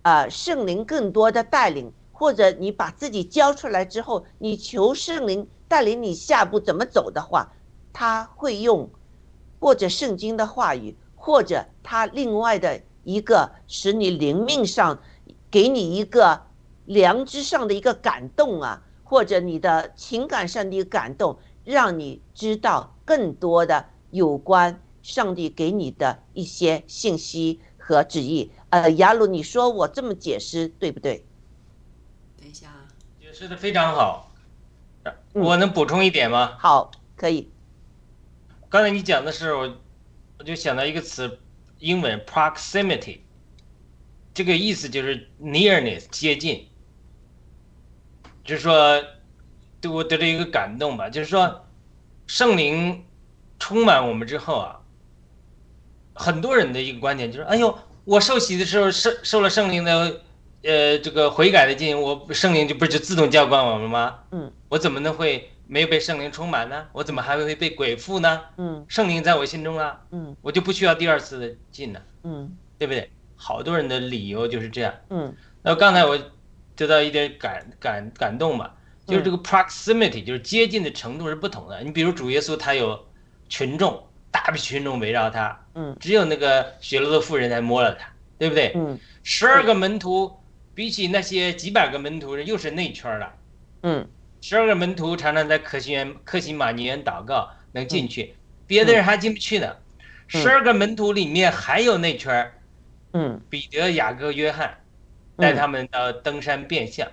[0.00, 7.52] 啊，圣灵更多的带领，或者你把自己交出来之后，你求圣灵带领你下步怎么走的话，
[7.92, 8.88] 他会用，
[9.60, 14.98] 或者圣经的话语，或者他另外的一个使你灵命上，
[15.50, 16.42] 给你一个
[16.84, 27.60] 良知上的一个感动啊，或者你的情感上的一个感动，让你知道更多的有关上帝给你的一些信息。
[27.78, 31.24] 和旨意，呃，雅鲁，你说我这么解释对不对？
[32.36, 32.82] 等一下啊，
[33.20, 34.32] 解释的非常好，
[35.32, 36.56] 我能补充一点吗？
[36.58, 37.48] 好，可以。
[38.68, 39.72] 刚才你讲的时候，
[40.36, 41.38] 我就想到一个词，
[41.78, 43.18] 英文 proximity，
[44.32, 46.66] 这个意思就是 nearness 接近，
[48.44, 49.02] 就是说，
[49.80, 51.66] 对我得了一个感动吧，就是说，
[52.26, 53.04] 圣灵
[53.58, 54.80] 充满我们之后啊。
[56.18, 60.22] 很多人的一个观点就是：哎呦，我受洗的时候受受了圣灵的，
[60.62, 64.20] 呃，这个悔改的劲，我圣灵就不是就自动浇灌我们吗？
[64.30, 66.86] 嗯，我怎么能会没有被圣灵充满呢？
[66.92, 68.40] 我怎么还会被鬼附呢？
[68.56, 73.10] 嗯，圣灵在我心中啊，嗯，我就不需要第二次的进呢，嗯，对不对？
[73.34, 76.18] 好多人的理由就是这样，嗯，那刚才我
[76.74, 78.74] 得到一点感感感动吧，
[79.06, 81.80] 就是这个 proximity，就是接近的程度是不同的。
[81.82, 83.06] 你比如主耶稣他有
[83.48, 84.02] 群众。
[84.28, 88.06] 大批群众围绕他，嗯，只有那个血漏的妇人才摸了他，
[88.36, 88.70] 对不对？
[88.74, 90.30] 嗯，十二个门徒
[90.74, 93.32] 比起那些几百个门徒，又是内圈了，
[93.84, 94.06] 嗯，
[94.48, 99.74] 十二个门徒常常在克西园、克西马尼园祷告，能进去，别的人还进不去呢。
[100.28, 102.52] 十二个门徒里面还有那圈，
[103.12, 104.78] 嗯，彼得、雅各、约翰
[105.36, 107.08] 带他们到登山变相，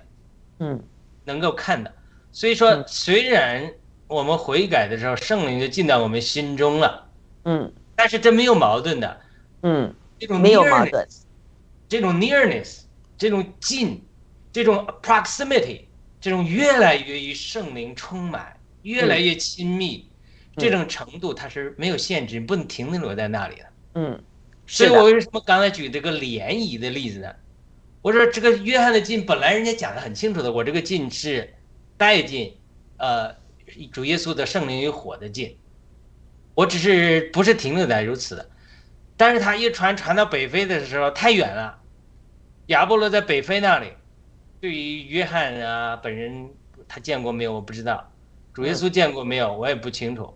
[0.60, 0.80] 嗯，
[1.26, 1.90] 能够看到。
[2.32, 3.68] 所以说，虽然
[4.06, 7.10] 我们悔改的时候，圣灵就进到我们心中了。
[7.46, 9.22] 嗯，但是这没有矛盾的，
[9.64, 11.08] 嗯，这种没有矛盾，
[11.90, 12.82] 这种 nearness，
[13.18, 14.06] 这种近，
[14.52, 15.86] 这种 proximity，
[16.24, 20.10] 这种越来越与圣灵充满，越来越亲密，
[20.56, 23.66] 这种程度它是没有限制，你不能停留在那里的。
[23.96, 24.24] 嗯，
[24.66, 27.30] 所以我为什么刚才举这个联谊的例子呢？
[28.02, 31.54] 我说这个约翰的进本来人家讲的很清楚的，我这个进是
[31.98, 32.56] 带进，
[32.96, 33.36] 呃，
[33.92, 35.58] 主耶稣的圣灵与火的进。
[36.56, 38.50] 我只是不是停留在如此的，
[39.18, 41.78] 但是他一传传到北非的时候太远了，
[42.68, 43.88] 亚波罗在北非那里，
[44.64, 46.50] 对于约翰啊本人
[46.88, 48.10] 他见过没有我不知道，
[48.54, 50.34] 主耶稣见过没有我也不清楚，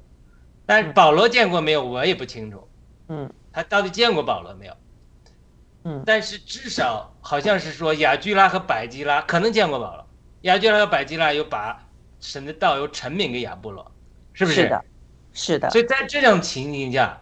[0.65, 2.67] 但是保罗见过没有我也不清楚，
[3.07, 4.73] 嗯，他到底见过保罗没有？
[5.85, 10.05] 嗯，但是至少好像是说雅居拉和百基拉可能见过保罗，
[10.41, 11.87] 雅居拉和百基拉又把
[12.19, 13.89] 神的道又陈明给亚波罗，
[14.33, 14.63] 是不是？
[14.63, 14.85] 是的。
[15.31, 17.17] 是的，所以在这种情形下，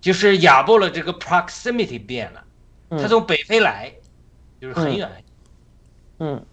[0.00, 2.44] 就是亚波罗这个 proximity 变了，
[2.90, 3.92] 他从北非来，
[4.60, 5.23] 就是很远，嗯，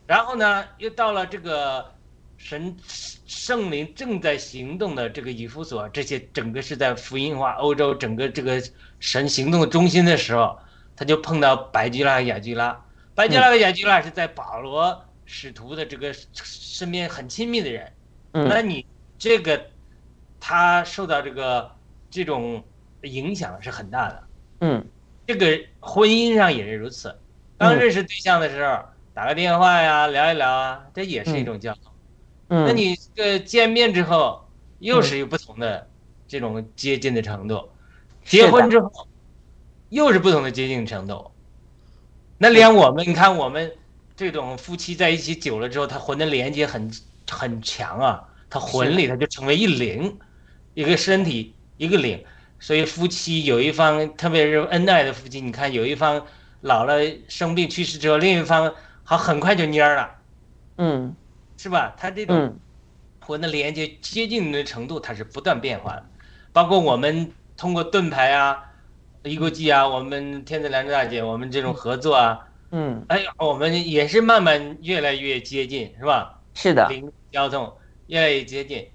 [0.08, 1.92] 然后呢，又到了这个
[2.38, 2.76] 神
[3.26, 8.62] 圣灵正在行动的这个以弗所，这些整个是在福音化欧洲整个这个
[9.00, 10.58] 神行动的中心的时候，
[10.96, 12.80] 他就碰到白居拉、雅居拉，
[13.14, 17.92] 白居拉和雅居拉是在保罗使徒的这个身边很亲密的人，
[18.32, 18.48] 嗯。
[18.48, 18.86] 那你
[19.18, 19.68] 这个。
[20.44, 21.72] 他受到这个
[22.10, 22.64] 这种
[23.04, 24.24] 影响是很大的，
[24.62, 24.84] 嗯，
[25.28, 25.46] 这个
[25.80, 27.16] 婚姻上也是如此。
[27.60, 28.84] 刚认识对象的时候，
[29.14, 31.82] 打个电话呀，聊一聊啊，这也是一种交流。
[32.50, 34.48] 嗯，那你这个见面之后，
[34.80, 35.88] 又是有不同的
[36.28, 37.70] 这种接近的程度。
[38.24, 39.08] 结婚之后，
[39.90, 41.32] 又是不同的接近程度。
[42.38, 43.72] 那连我们，你看我们
[44.16, 46.92] 这种夫妻在一起久了之后，他魂的连接很
[47.30, 50.18] 很强啊，他魂里他就成为一灵。
[50.74, 52.24] 一个身体，一个灵，
[52.58, 56.26] 所以夫妻有一方，特别是恩爱的夫妻，你看有一方，
[56.62, 58.74] 老了生病去世之后，另一方
[59.12, 60.10] 好很快就蔫儿了，
[60.78, 61.14] 嗯
[61.58, 61.94] 是吧？
[61.98, 62.60] 它这种嗯
[63.20, 66.06] 魂的连接接近的程度，它是不断变化的。
[66.54, 68.64] 包括我们通过盾牌啊、
[69.24, 72.40] 一国际啊，我们天子良知大姐，我们这种合作啊，
[72.70, 76.40] 嗯，哎呀，我们也是慢慢越来越接近，是吧？
[76.54, 77.70] 是的，零交通
[78.08, 78.88] 越来越接近。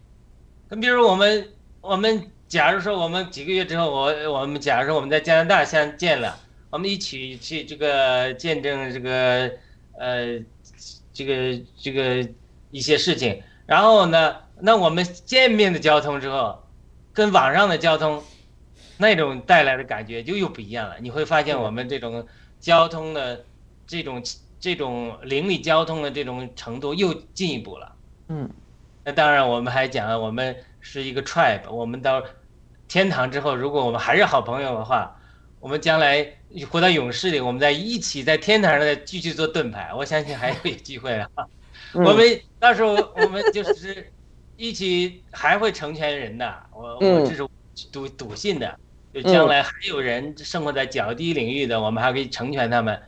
[0.70, 1.46] 那比如我们，
[1.82, 6.38] 我们假如说我们几个月之后，我我们假如说我们在加拿大相见了，
[6.70, 9.52] 我们一起去这个见证这个
[9.98, 10.38] 呃
[11.12, 12.28] 这个这个
[12.70, 16.62] 一些事情，然后呢，那我们见面的交通之后，
[17.12, 18.22] 跟网上的交通
[18.98, 20.96] 那种带来的感觉就又不一样了。
[21.00, 22.26] 你会发现我们这种
[22.60, 23.44] 交通的
[23.86, 24.22] 这种
[24.60, 27.92] 这种邻里交通的这种程度又进一步了。
[28.28, 28.50] 嗯
[29.04, 32.20] 那当然，我们还讲了，我们是一个 tribe，我们到
[32.88, 35.16] 天堂之后，如果我们还是好朋友的话，
[35.60, 36.26] 我们将来
[36.64, 41.28] 回到勇士里，我们再一起在天台上再继续做盾牌，我相信还有机会啊。
[41.92, 42.02] 嗯。
[42.04, 44.12] 我们到时候我们就是
[44.56, 47.22] 一起还会成全人的，我嗯。
[47.22, 47.46] 我这是
[47.92, 48.78] 笃笃信的，
[49.12, 52.98] 就将来还有人生活在较低领域的，我们还可以成全他们，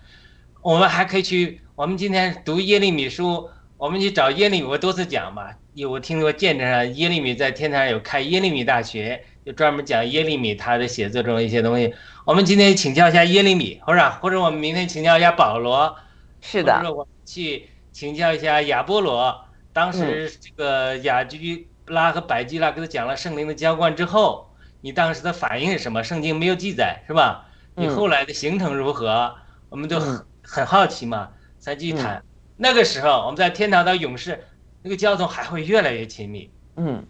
[0.61, 11.95] 我们还可以去，我们今天读耶利米书，我们去找耶利米，我多次讲嘛，有我听说见证上耶利米在天台上有开耶利米大学，就专门讲耶利米他的写作中一些东西，
[12.27, 15.97] 我们今天请教一下耶利米，或者或者我们明天请教一下保罗，
[16.43, 24.51] 是的或者，我们去请教一下亚波罗，当时这个雅居拉和百基拉给他讲了圣灵的浇灌之后，
[24.83, 26.05] 你当时的反应是什么？
[26.05, 27.47] 圣经没有记载，是吧？
[27.75, 29.35] 你嗯后来的行程如何？
[29.71, 32.23] 我们都很嗯很好奇嘛，才去谈。
[32.59, 34.45] 那个时候我们在天堂到勇士，
[34.83, 36.51] 那个交通还会越来越亲密。
[36.77, 37.07] 嗯，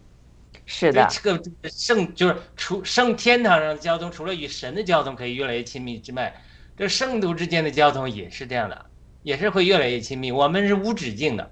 [0.71, 6.43] 是的，这个圣就是除圣天堂上的交通，除了与神的交通可以越来越亲密之外，
[6.77, 8.87] 这圣徒之间的交通也是这样的，
[9.23, 10.31] 也是会越来越亲密。
[10.31, 11.51] 我们是无止境的，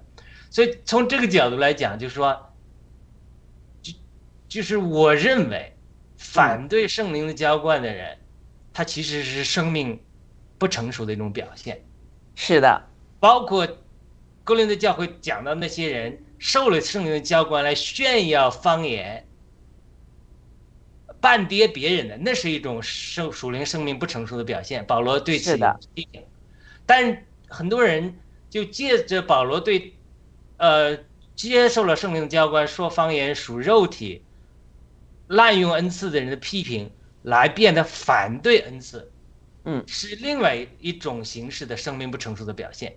[0.51, 2.53] 所以从这个角度来讲，就是说，
[3.81, 3.91] 就
[4.47, 5.75] 就是我认为，
[6.15, 8.19] 反对圣灵的浇灌的人，
[8.71, 9.99] 他其实是生命
[10.59, 11.83] 不成熟的一种表现。
[12.35, 12.87] 是的，
[13.19, 13.67] 包括
[14.43, 19.25] 哥林的教会讲到那些人受了圣灵的教官来炫耀方言、
[21.19, 24.85] 半跌别人的，那是一种生属灵生命不成熟的表现。
[24.85, 26.23] 保罗对此的批评，
[26.85, 28.15] 但很多人
[28.49, 29.93] 就借着保罗对，
[30.57, 30.97] 呃，
[31.35, 34.23] 接受了圣灵的浇灌说方言属肉体、
[35.27, 36.91] 滥用恩赐的人的批评，
[37.23, 39.11] 来变得反对恩赐。
[39.65, 42.95] 嗯，是另外一种形式的生命不成熟的表现。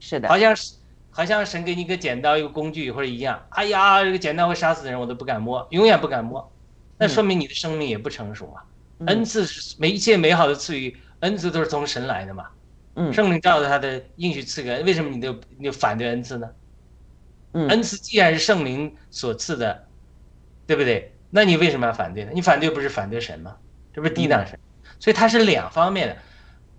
[0.00, 0.74] 是的，好像是，
[1.16, 3.42] 好像神给你一个剪刀、一个工具或者一样。
[3.48, 6.52] 哎呀，这个剪刀会杀死人，我都不敢摸，永远不敢摸。
[6.98, 8.60] 那说明你的生命也不成熟嘛。
[8.98, 12.46] 嗯恩赐是每一切美好的赐予，恩赐都是从神来的嘛。
[12.96, 16.48] 嗯圣灵照着他的应许赐给，为什么你就你就反对恩赐呢？
[17.54, 19.86] 嗯恩赐既然是圣灵所赐的，
[20.66, 21.14] 对不对？
[21.30, 22.30] 那你为什么要反对呢？
[22.34, 23.56] 你反对不是反对神吗？
[23.94, 24.58] 这不是抵挡神？
[24.98, 26.16] 所以它是两方面的，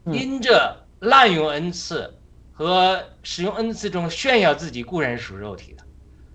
[0.05, 2.16] 嗯因着滥用恩赐
[2.57, 5.83] 和使用恩赐中炫耀自己固然属肉体的，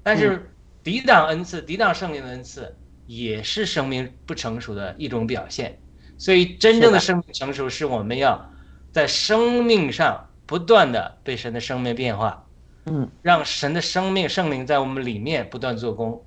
[0.04, 0.54] 但嗯是
[0.84, 2.76] 抵挡恩赐、抵挡圣灵的恩赐
[3.08, 5.76] 也是生命不成熟的一种表现。
[6.16, 8.48] 所以真正的生命成熟是我们要
[8.92, 12.46] 在生命上不断的被神的生命变化，
[12.84, 16.24] 嗯让神的生命圣灵在我们里面不断做工，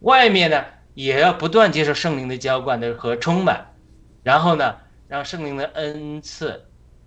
[0.00, 0.64] 外面呢
[0.94, 3.74] 也要不断接受圣灵的浇灌的和充满，
[4.22, 4.74] 然后呢
[5.06, 6.64] 让圣灵的恩赐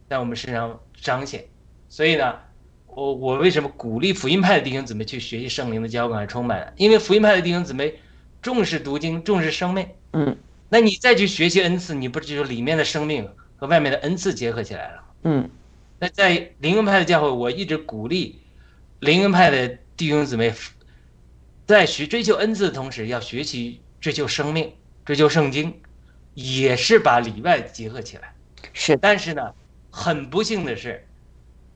[0.07, 1.45] 在我们身上彰显。
[1.91, 2.39] 所以呢，
[2.87, 6.71] 我我为什么鼓励福音派的弟兄姊妹去学习圣灵的浇灌和充满呢？
[6.77, 7.99] 因为福音派的弟兄姊妹
[8.41, 9.85] 重视读经，重视生命。
[10.13, 10.37] 嗯
[10.69, 15.03] 那你再去学习恩赐，你不就是里面的生命和外面的恩赐结合起来了？
[15.23, 15.49] 嗯
[15.99, 18.39] 那在灵恩派的教会，我一直鼓励
[19.01, 20.53] 灵恩派的弟兄姊妹，
[21.67, 24.73] 在学追求恩赐的同时，要学习追求生命，
[25.03, 25.77] 追求圣经，
[26.35, 28.33] 也是把里外结合起来。
[28.71, 29.53] 是，但是呢，
[29.89, 31.05] 很不幸的是，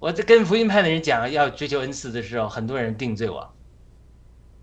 [0.05, 3.51] 我在跟福音派的人讲要追求恩赐的时候，很多人定罪我。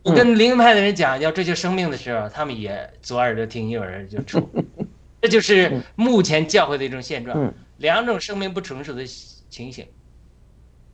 [0.04, 4.48] 我跟灵恩派的人讲要追求生命的时候，他们也左耳朵听右耳朵就出。
[5.20, 9.04] 这就是目前教会的一种现状，嗯两种生命不成熟的
[9.50, 9.84] 情形。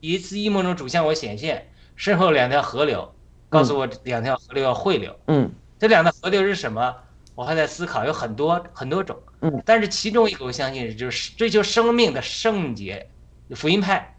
[0.00, 3.14] 一次异梦中主向我显现，身后两条河流，
[3.50, 5.14] 告诉我两条河流要汇流。
[5.26, 6.96] 嗯这两条河流是什么？
[7.34, 9.14] 我还在思考，有很多很多种。
[9.42, 13.06] 嗯，但是其中一个我相信是就是追求生命的圣洁，
[13.54, 14.16] 福音派，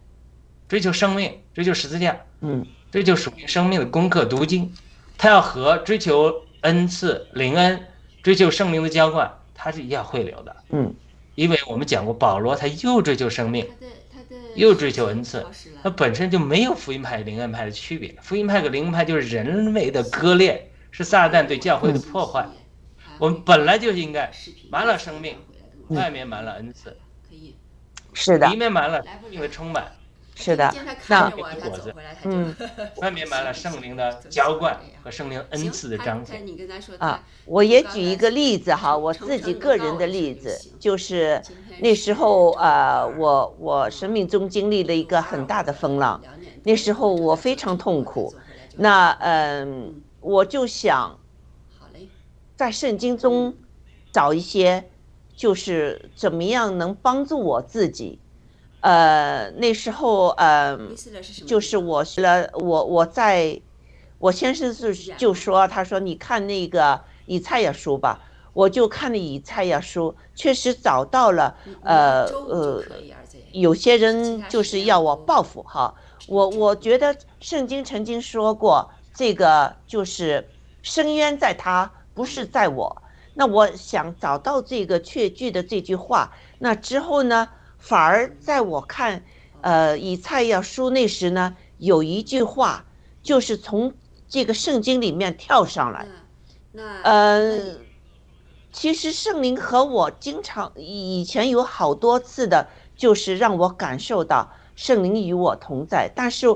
[0.70, 2.64] 追求生命，追求十字架，嗯。
[2.92, 4.72] 追求属于生命的功课读经，
[5.18, 7.84] 他要和追求恩赐灵恩，
[8.22, 10.94] 追求圣灵的浇灌，它是一样汇流的，嗯。
[11.34, 13.68] 因为我们讲过，保罗他又追求生命，
[14.54, 15.80] 又追求恩赐消失了。
[15.82, 18.14] 它本身就没有福音派、灵恩派的区别。
[18.22, 22.46] 福音派和灵恩派就是人为的割裂，是撒旦对教会的破坏。
[23.18, 24.30] 我们本来就应该
[24.70, 25.36] 满了生命，
[25.88, 26.96] 外面满了恩赐，
[27.28, 27.56] 可以。
[28.14, 28.46] 是的。
[28.48, 29.90] 里，面满了因为充满，
[30.40, 32.56] 是的，那看着我，他走回来，他就嗯
[32.96, 36.42] 外面满了圣灵的浇灌和圣灵恩赐的彰显。
[36.98, 41.42] 啊，我也举一个例子哈，我自己个人的例子，就是
[41.80, 46.18] 那时候呃，我我生命中经历了一个很大的风浪，
[46.64, 48.34] 那时候我非常痛苦，
[48.76, 51.18] 那嗯，我就想
[51.78, 52.08] 好嘞，
[52.56, 53.54] 在圣经中
[54.10, 54.88] 找一些，
[55.36, 58.18] 就是怎么样能帮助我自己。
[58.80, 60.78] 呃，那时候呃？
[61.46, 63.60] 就是我学了，我我在，
[64.18, 68.20] 我先生是就说，他说你看那个以赛亚书吧，
[68.52, 72.82] 我就看了以赛亚书，确实找到了，呃呃，
[73.52, 75.94] 有些人就是要我报复哈，
[76.26, 80.48] 我我觉得圣经曾经说过，这个就是
[80.82, 83.02] 深渊在他，不是在我。
[83.34, 87.48] 那我想找到这个确据的这句话，那之后呢，
[87.80, 89.24] 反而在我看，
[89.62, 92.84] 呃，以赛亚书那时呢，有一句话，
[93.22, 93.92] 就是从
[94.28, 96.06] 这个圣经里面跳上来，
[96.70, 97.76] 那那呃，
[98.72, 106.08] 其实圣灵和我经常以前有好多次的，就是让我感受到圣灵与我同在。
[106.14, 106.46] 但是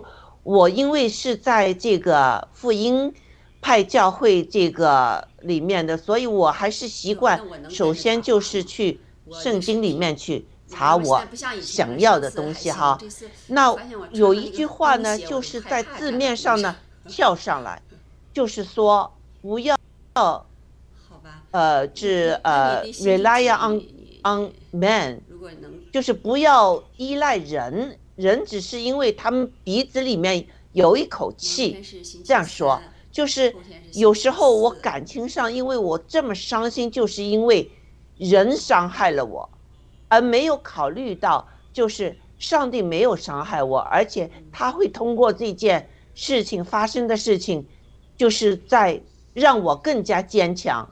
[0.45, 3.13] 我因为是在这个福音
[3.61, 9.01] 派教会这个里面的，所以我还是习惯首先就是去
[9.33, 11.23] 圣经里面去查我
[11.63, 12.99] 想要的东西哈。
[13.47, 13.75] 那
[14.11, 17.81] 有一句话呢，就是在字面上呢跳上来，
[18.33, 19.77] 就是说不要。
[20.15, 20.45] 好
[21.23, 23.83] 吧，呃，是呃，rely on
[24.23, 25.21] on man，
[25.93, 31.83] 就是不要依赖人，人只是因为他们鼻子里面有一口气，
[32.25, 33.55] 这样说，就是
[33.93, 37.71] 有时候我感情上，因为我这么伤心，就是因为
[38.17, 39.51] 人伤害了我，
[40.09, 47.67] 而没有考虑到，就是上帝没有伤害我，而且他会通过这件事情发生的事情，
[48.17, 49.01] 就是在
[49.33, 50.89] 让我更加坚强，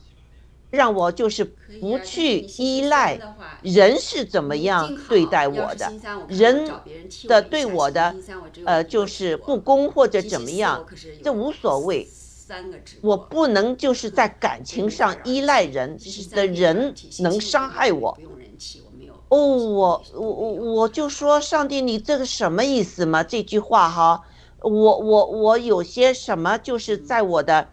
[0.70, 1.44] 让我就是
[1.80, 3.18] 不去依赖
[3.62, 5.92] 人是怎么样对待我的，
[6.28, 6.70] 人
[7.28, 8.14] 的对我的
[8.64, 10.84] 呃就是不公或者怎么样，
[11.22, 12.08] 这无所谓。
[13.00, 15.96] 我不能就是在感情上依赖人，
[16.32, 18.18] 的人能伤害我。
[19.32, 23.22] 哦，我我我我就说上帝，你这个什么意思嘛？
[23.22, 24.22] 这句话哈，
[24.60, 27.68] 我我我有些什么就是在我的。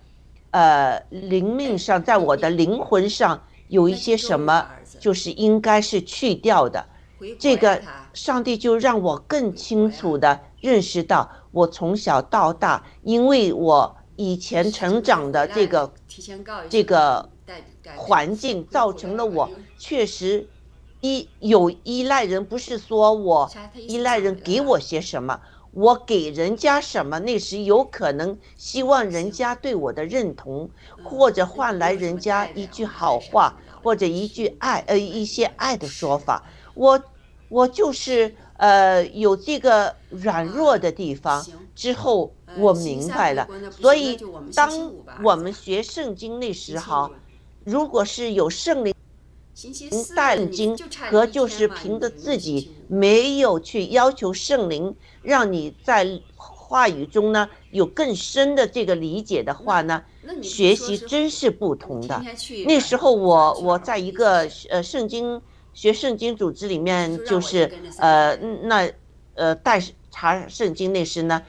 [0.51, 4.65] 呃，灵命上，在我的灵魂上有一些什么，
[4.99, 6.83] 就是应该是去掉的。
[7.37, 7.79] 这个
[8.13, 15.93] 上帝就让我更清楚的认识到，我从小到大，因为我以前成长的这个
[16.67, 17.29] 这个
[17.95, 19.47] 环境，造成了我
[19.77, 20.49] 确实
[21.01, 25.39] 依有依赖人，不是说我依赖人给我些什么。
[25.71, 30.67] 我给人家什么，那时有可能希望人家对我的认同，
[31.03, 36.43] 或者换来人家一句好话，或者一句爱，呃，一些爱的说法。
[36.73, 36.99] 我，
[37.49, 41.45] 我就是呃有这个软弱的地方。
[41.75, 43.47] 之后我明白了，
[43.79, 44.17] 所以
[44.55, 44.91] 当
[45.23, 47.11] 我们学圣经那时候，
[47.63, 48.93] 如果是有圣灵
[50.15, 50.77] 带圣经
[51.11, 54.95] 和就是凭着自己没有去要求圣灵。
[55.21, 60.03] 让你在话语中呢有更深的这个理解的话呢，
[60.41, 62.23] 学习真是不同的。
[62.65, 65.41] 那时候我我在一个呃圣经
[65.73, 68.89] 学圣经组织里面，就是呃那
[69.35, 69.81] 呃带
[70.11, 71.43] 查圣经那时呢，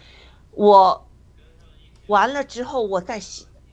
[0.53, 1.07] 我
[2.07, 3.21] 完了之后我在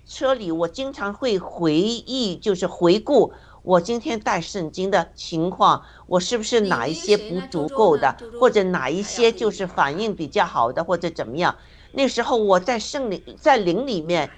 [0.05, 3.33] 车里，我经常会回忆，就是回顾。
[3.68, 11.53] 我今天带圣经的情况，我是不是哪一些不足够的，或者哪一些就是反应比较好的，或者怎么样？
[11.91, 14.32] 那时候我在圣灵在灵里面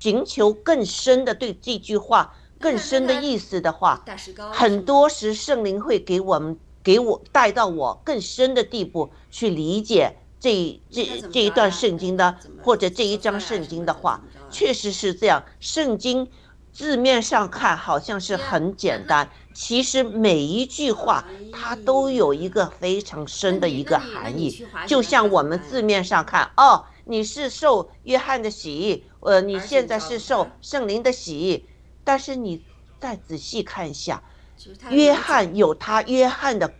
[0.00, 4.04] 寻求更深的对这句话更深的意思的话，
[4.52, 16.28] 很多时圣灵会给我们给我带到我更深的地步去理解这这这一段圣经的或者这一章圣经的话，确实是这样，圣经。
[16.76, 24.62] 字面上看好像是很简单，其实每一句话它都有一个非常深的一个含义。
[24.86, 31.64] 就像我们字面上看，哦，你是受约翰的洗衣，呃，你现在是受圣灵的洗衣，
[32.04, 32.62] 但是你
[33.00, 34.22] 再仔细看一下，
[34.90, 36.70] 约翰有他约翰的，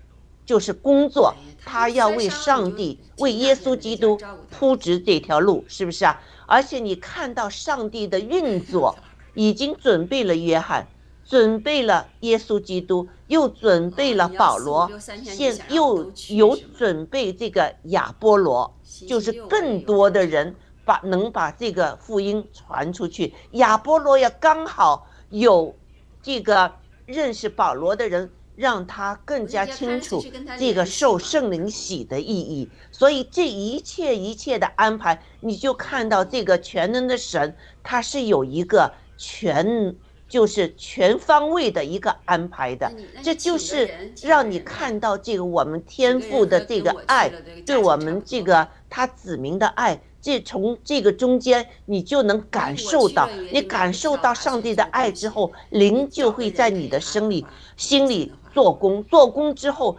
[0.44, 1.34] 就是工作，
[1.64, 4.20] 他要为上帝、为耶稣基督
[4.51, 6.20] 铺直这条路，是不是啊？
[6.47, 8.94] 而且你看到上帝的运作，
[9.37, 10.89] 已经准备了约翰，
[11.24, 18.74] 准备了耶稣基督，又准备了保罗，现又有准备这个亚波罗，
[19.07, 23.32] 就是更多的人把能把这个福音传出去。
[23.53, 25.76] 亚波罗也刚好有
[26.20, 26.72] 这个
[27.05, 28.28] 认识保罗的人。
[28.57, 30.24] 让他更加清楚
[30.59, 39.94] 这个受圣灵洗的意义，所以这一切一切的安排，你就看到这个全能的神，他是有一个全，
[40.28, 42.92] 就是全方位的一个安排的，
[43.22, 43.88] 这就是
[44.22, 47.30] 让你看到这个我们天赋的这个爱，
[47.64, 50.00] 对我们这个他子民的爱。
[50.18, 57.46] 这从这个中间，你就能感受到，你感受到上帝的爱之后，灵就会在你的生里、
[57.76, 59.04] 心里做工。
[59.04, 59.96] 做工之后，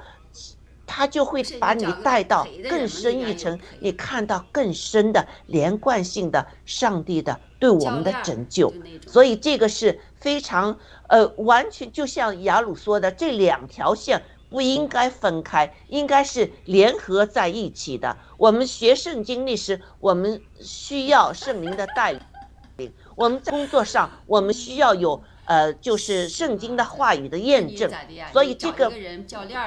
[0.86, 8.74] 他就会把你带到更深一层，你看到更深的连贯性的上帝的对我们的拯救。
[9.05, 10.78] 所以这个是非常
[11.08, 14.22] 呃，完全就像雅鲁说的，这两条线。
[14.49, 18.16] 不应该分开，应该是联合在一起的。
[18.38, 27.91] 我们学圣经历史，我们需要圣灵的带领；我们在工作上，我们需要有呃，就是圣经的话语的验证。
[28.32, 28.89] 所以这个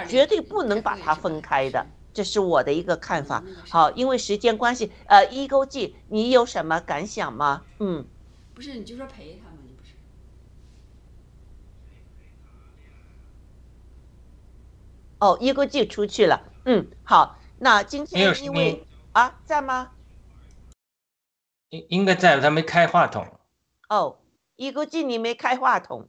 [0.09, 1.84] 绝对不能把它分开的，
[2.21, 3.43] 这是我的一个看法。
[3.71, 7.64] 好，因为时间关系，呃，一勾记，你有什么感想吗？
[7.79, 8.07] 嗯，
[8.53, 9.57] 不是，你就说陪他们。
[15.21, 16.53] 哦，一勾记出去了。
[16.66, 19.93] 嗯，好，那今天因为啊，在吗？
[21.71, 23.27] 应应该在，他没开话筒。
[23.89, 24.18] 哦，
[24.57, 26.09] 一勾记你没开话筒。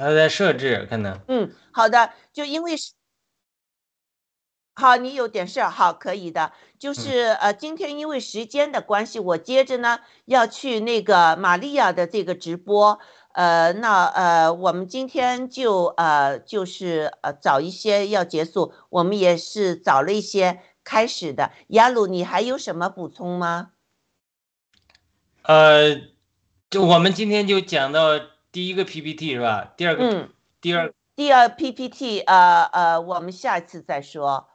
[0.00, 1.20] 他在设置可能。
[1.28, 2.92] 嗯，好的，就因为是。
[4.74, 6.52] 好，你有点事儿，好，可以的。
[6.78, 12.98] 就是呃，今天因为时间的关系，我接着呢要去那个玛利亚的这个直播。
[13.32, 21.52] 呃，那呃，我们今天就呃，就是呃，早一些要结束，我们也是早了一些开始的。
[21.68, 23.72] 雅鲁，你还有什么补充吗？
[25.42, 26.00] 呃，
[26.70, 28.18] 就我们今天就讲到
[28.52, 29.72] 第一个 PPT 是吧？
[29.76, 30.30] 第二个，嗯，
[30.60, 34.48] 第二，第二 PPT，呃呃，我们下一次再说，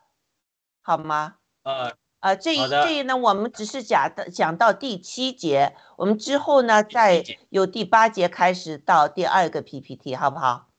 [0.82, 1.36] 好吗？
[1.64, 1.93] 呃。
[2.22, 10.70] 呃，这一这一呢，我们只是讲的讲到第七节，我们之后呢，再由第八节开始到第二个 PPT，好不好？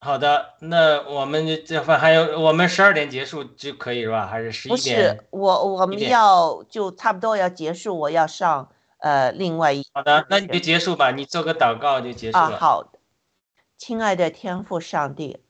[0.00, 4.26] 好的，那我们这份还有我们十二点结束就可以是吧？
[4.26, 5.14] 还是十一点？
[5.14, 8.72] 不是，我我们要就差不多要结束，我要上
[9.02, 9.84] 呃另外一。
[9.92, 12.44] 好的，那你就结束吧，你做个祷告就结束了。
[12.44, 12.98] 啊，好的，
[13.76, 15.40] 亲爱的天父上帝，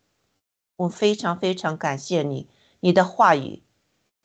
[0.77, 2.49] 我非常非常感谢你，
[2.81, 3.63] 你的话语。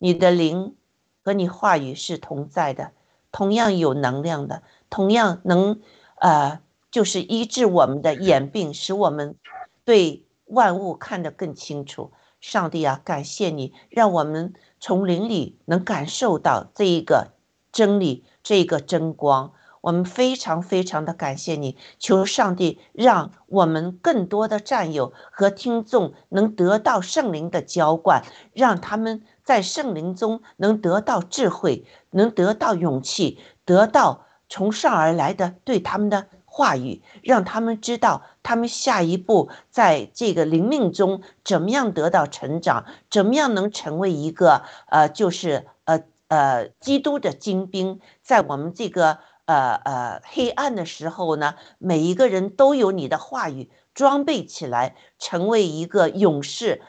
[0.00, 0.76] 你的灵
[1.24, 2.92] 和你话语是同在的，
[3.32, 5.80] 同样有能量的，同样能，
[6.20, 6.60] 呃，
[6.92, 9.34] 就是医治我们的眼病，使我们
[9.84, 12.12] 对万物看得更清楚。
[12.40, 17.32] 上帝啊，感谢你，让我们从灵里能感受到这一个
[17.72, 19.52] 真理，这个真光。
[19.82, 28.22] 我们非常非常的感谢你，求上帝让我们更多的战友和听众能得到圣灵的浇灌，
[28.54, 29.22] 让他们。
[29.44, 45.64] 在圣灵中能得到智慧，能得到勇气，得到从上而来的对他们的话语，让他们知道他们下一步在这个灵命中怎么样得到成长，怎么样能成为一个呃，就是
[46.28, 56.82] 呃基督的精兵，在我们这个呃呃黑暗的时候呢，每一个人都有你的话语装备起来，成为一个勇士。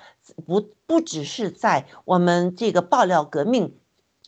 [0.45, 3.79] 不不只是在我们这个爆料革命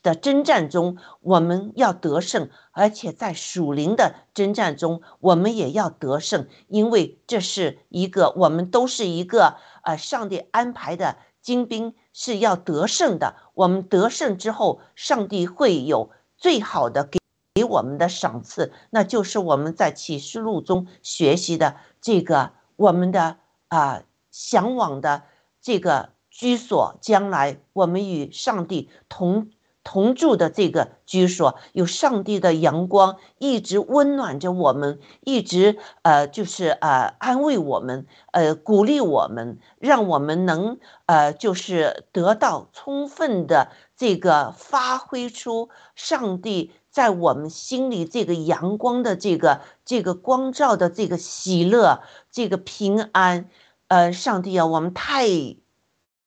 [0.02, 13.36] 的征战中，我们要得胜，而且在属灵的征战中，我们也要得胜，因为这是一个我们都是一个呃上帝安排的精兵，是要得胜的。
[13.54, 17.20] 我们得胜之后，上帝会有最好的给
[17.56, 23.38] 给我们的赏赐，那就是我们在启示录中学习的这个我们的
[23.68, 25.24] 啊向往的。
[25.64, 29.52] 这个居所，将来我们与上帝同
[29.84, 40.78] 同住的这个居所，有上帝的阳光一直温暖着我们，一直呃就是呃安慰我们，呃鼓励我们，让我们能
[41.08, 53.50] 呃就是得到充分的这个发挥出上帝在我们心里这个阳光的这个这个光照的这个喜乐，这个平安，
[53.88, 55.26] 呃，上帝啊，我们太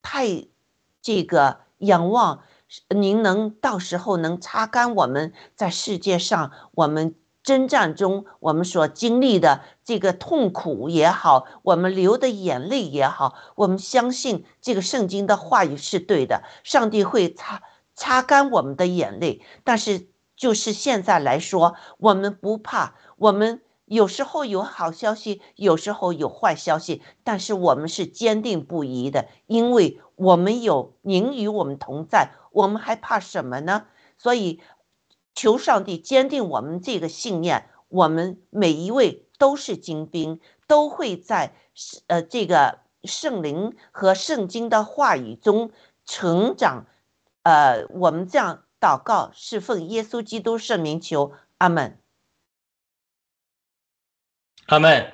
[0.02, 0.46] 太
[1.00, 2.42] 这个仰望，
[2.88, 17.62] 您能到时候能擦干我们在世界上我们征战中我们所经历的这个痛苦也好，我们流的眼泪也好，我们相信这个圣经的话语是对的，上帝会擦
[17.94, 20.08] 擦干我们的眼泪，但是。
[20.36, 22.96] 就是现在来说，我们不怕。
[23.18, 33.86] 我们有时候有好消息，有时候有坏消息，但是我们是坚定不移的，因为我们有您与我们同在，我们还怕什么呢？
[34.16, 34.62] 所以，
[35.34, 37.68] 求上帝坚定我们这个信念。
[37.88, 41.54] 我们每一位都是精兵，都会在
[42.06, 45.70] 呃这个圣灵和圣经的话语中
[46.06, 46.86] 成长。
[47.42, 48.62] 呃，我们这样。
[48.80, 51.98] 祷告是奉耶稣基督圣名求，阿门。
[54.66, 55.10] 阿门。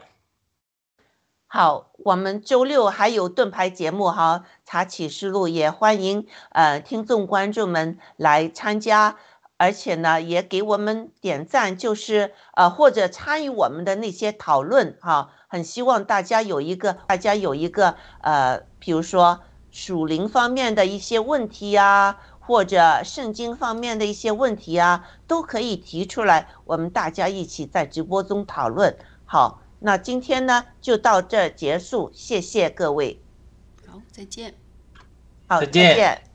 [1.52, 9.16] 好，我们周六还有盾牌节目哈，查启示录也欢迎呃听众观众们来参加，
[9.56, 19.40] 而且呢也给我们点赞，就是呃或者参与我们的那些讨论哈，很希望大家有一个大家有一个呃，比如说
[19.72, 22.18] 属灵方面的一些问题呀。
[22.42, 28.96] 或者圣经方面的一些问题啊，都可以提出来，我们大家一起在直播中讨论。
[29.24, 33.20] 好，那今天呢就到这结束，谢谢各位。
[33.86, 34.54] 好，再见。
[35.48, 36.29] 好，再见。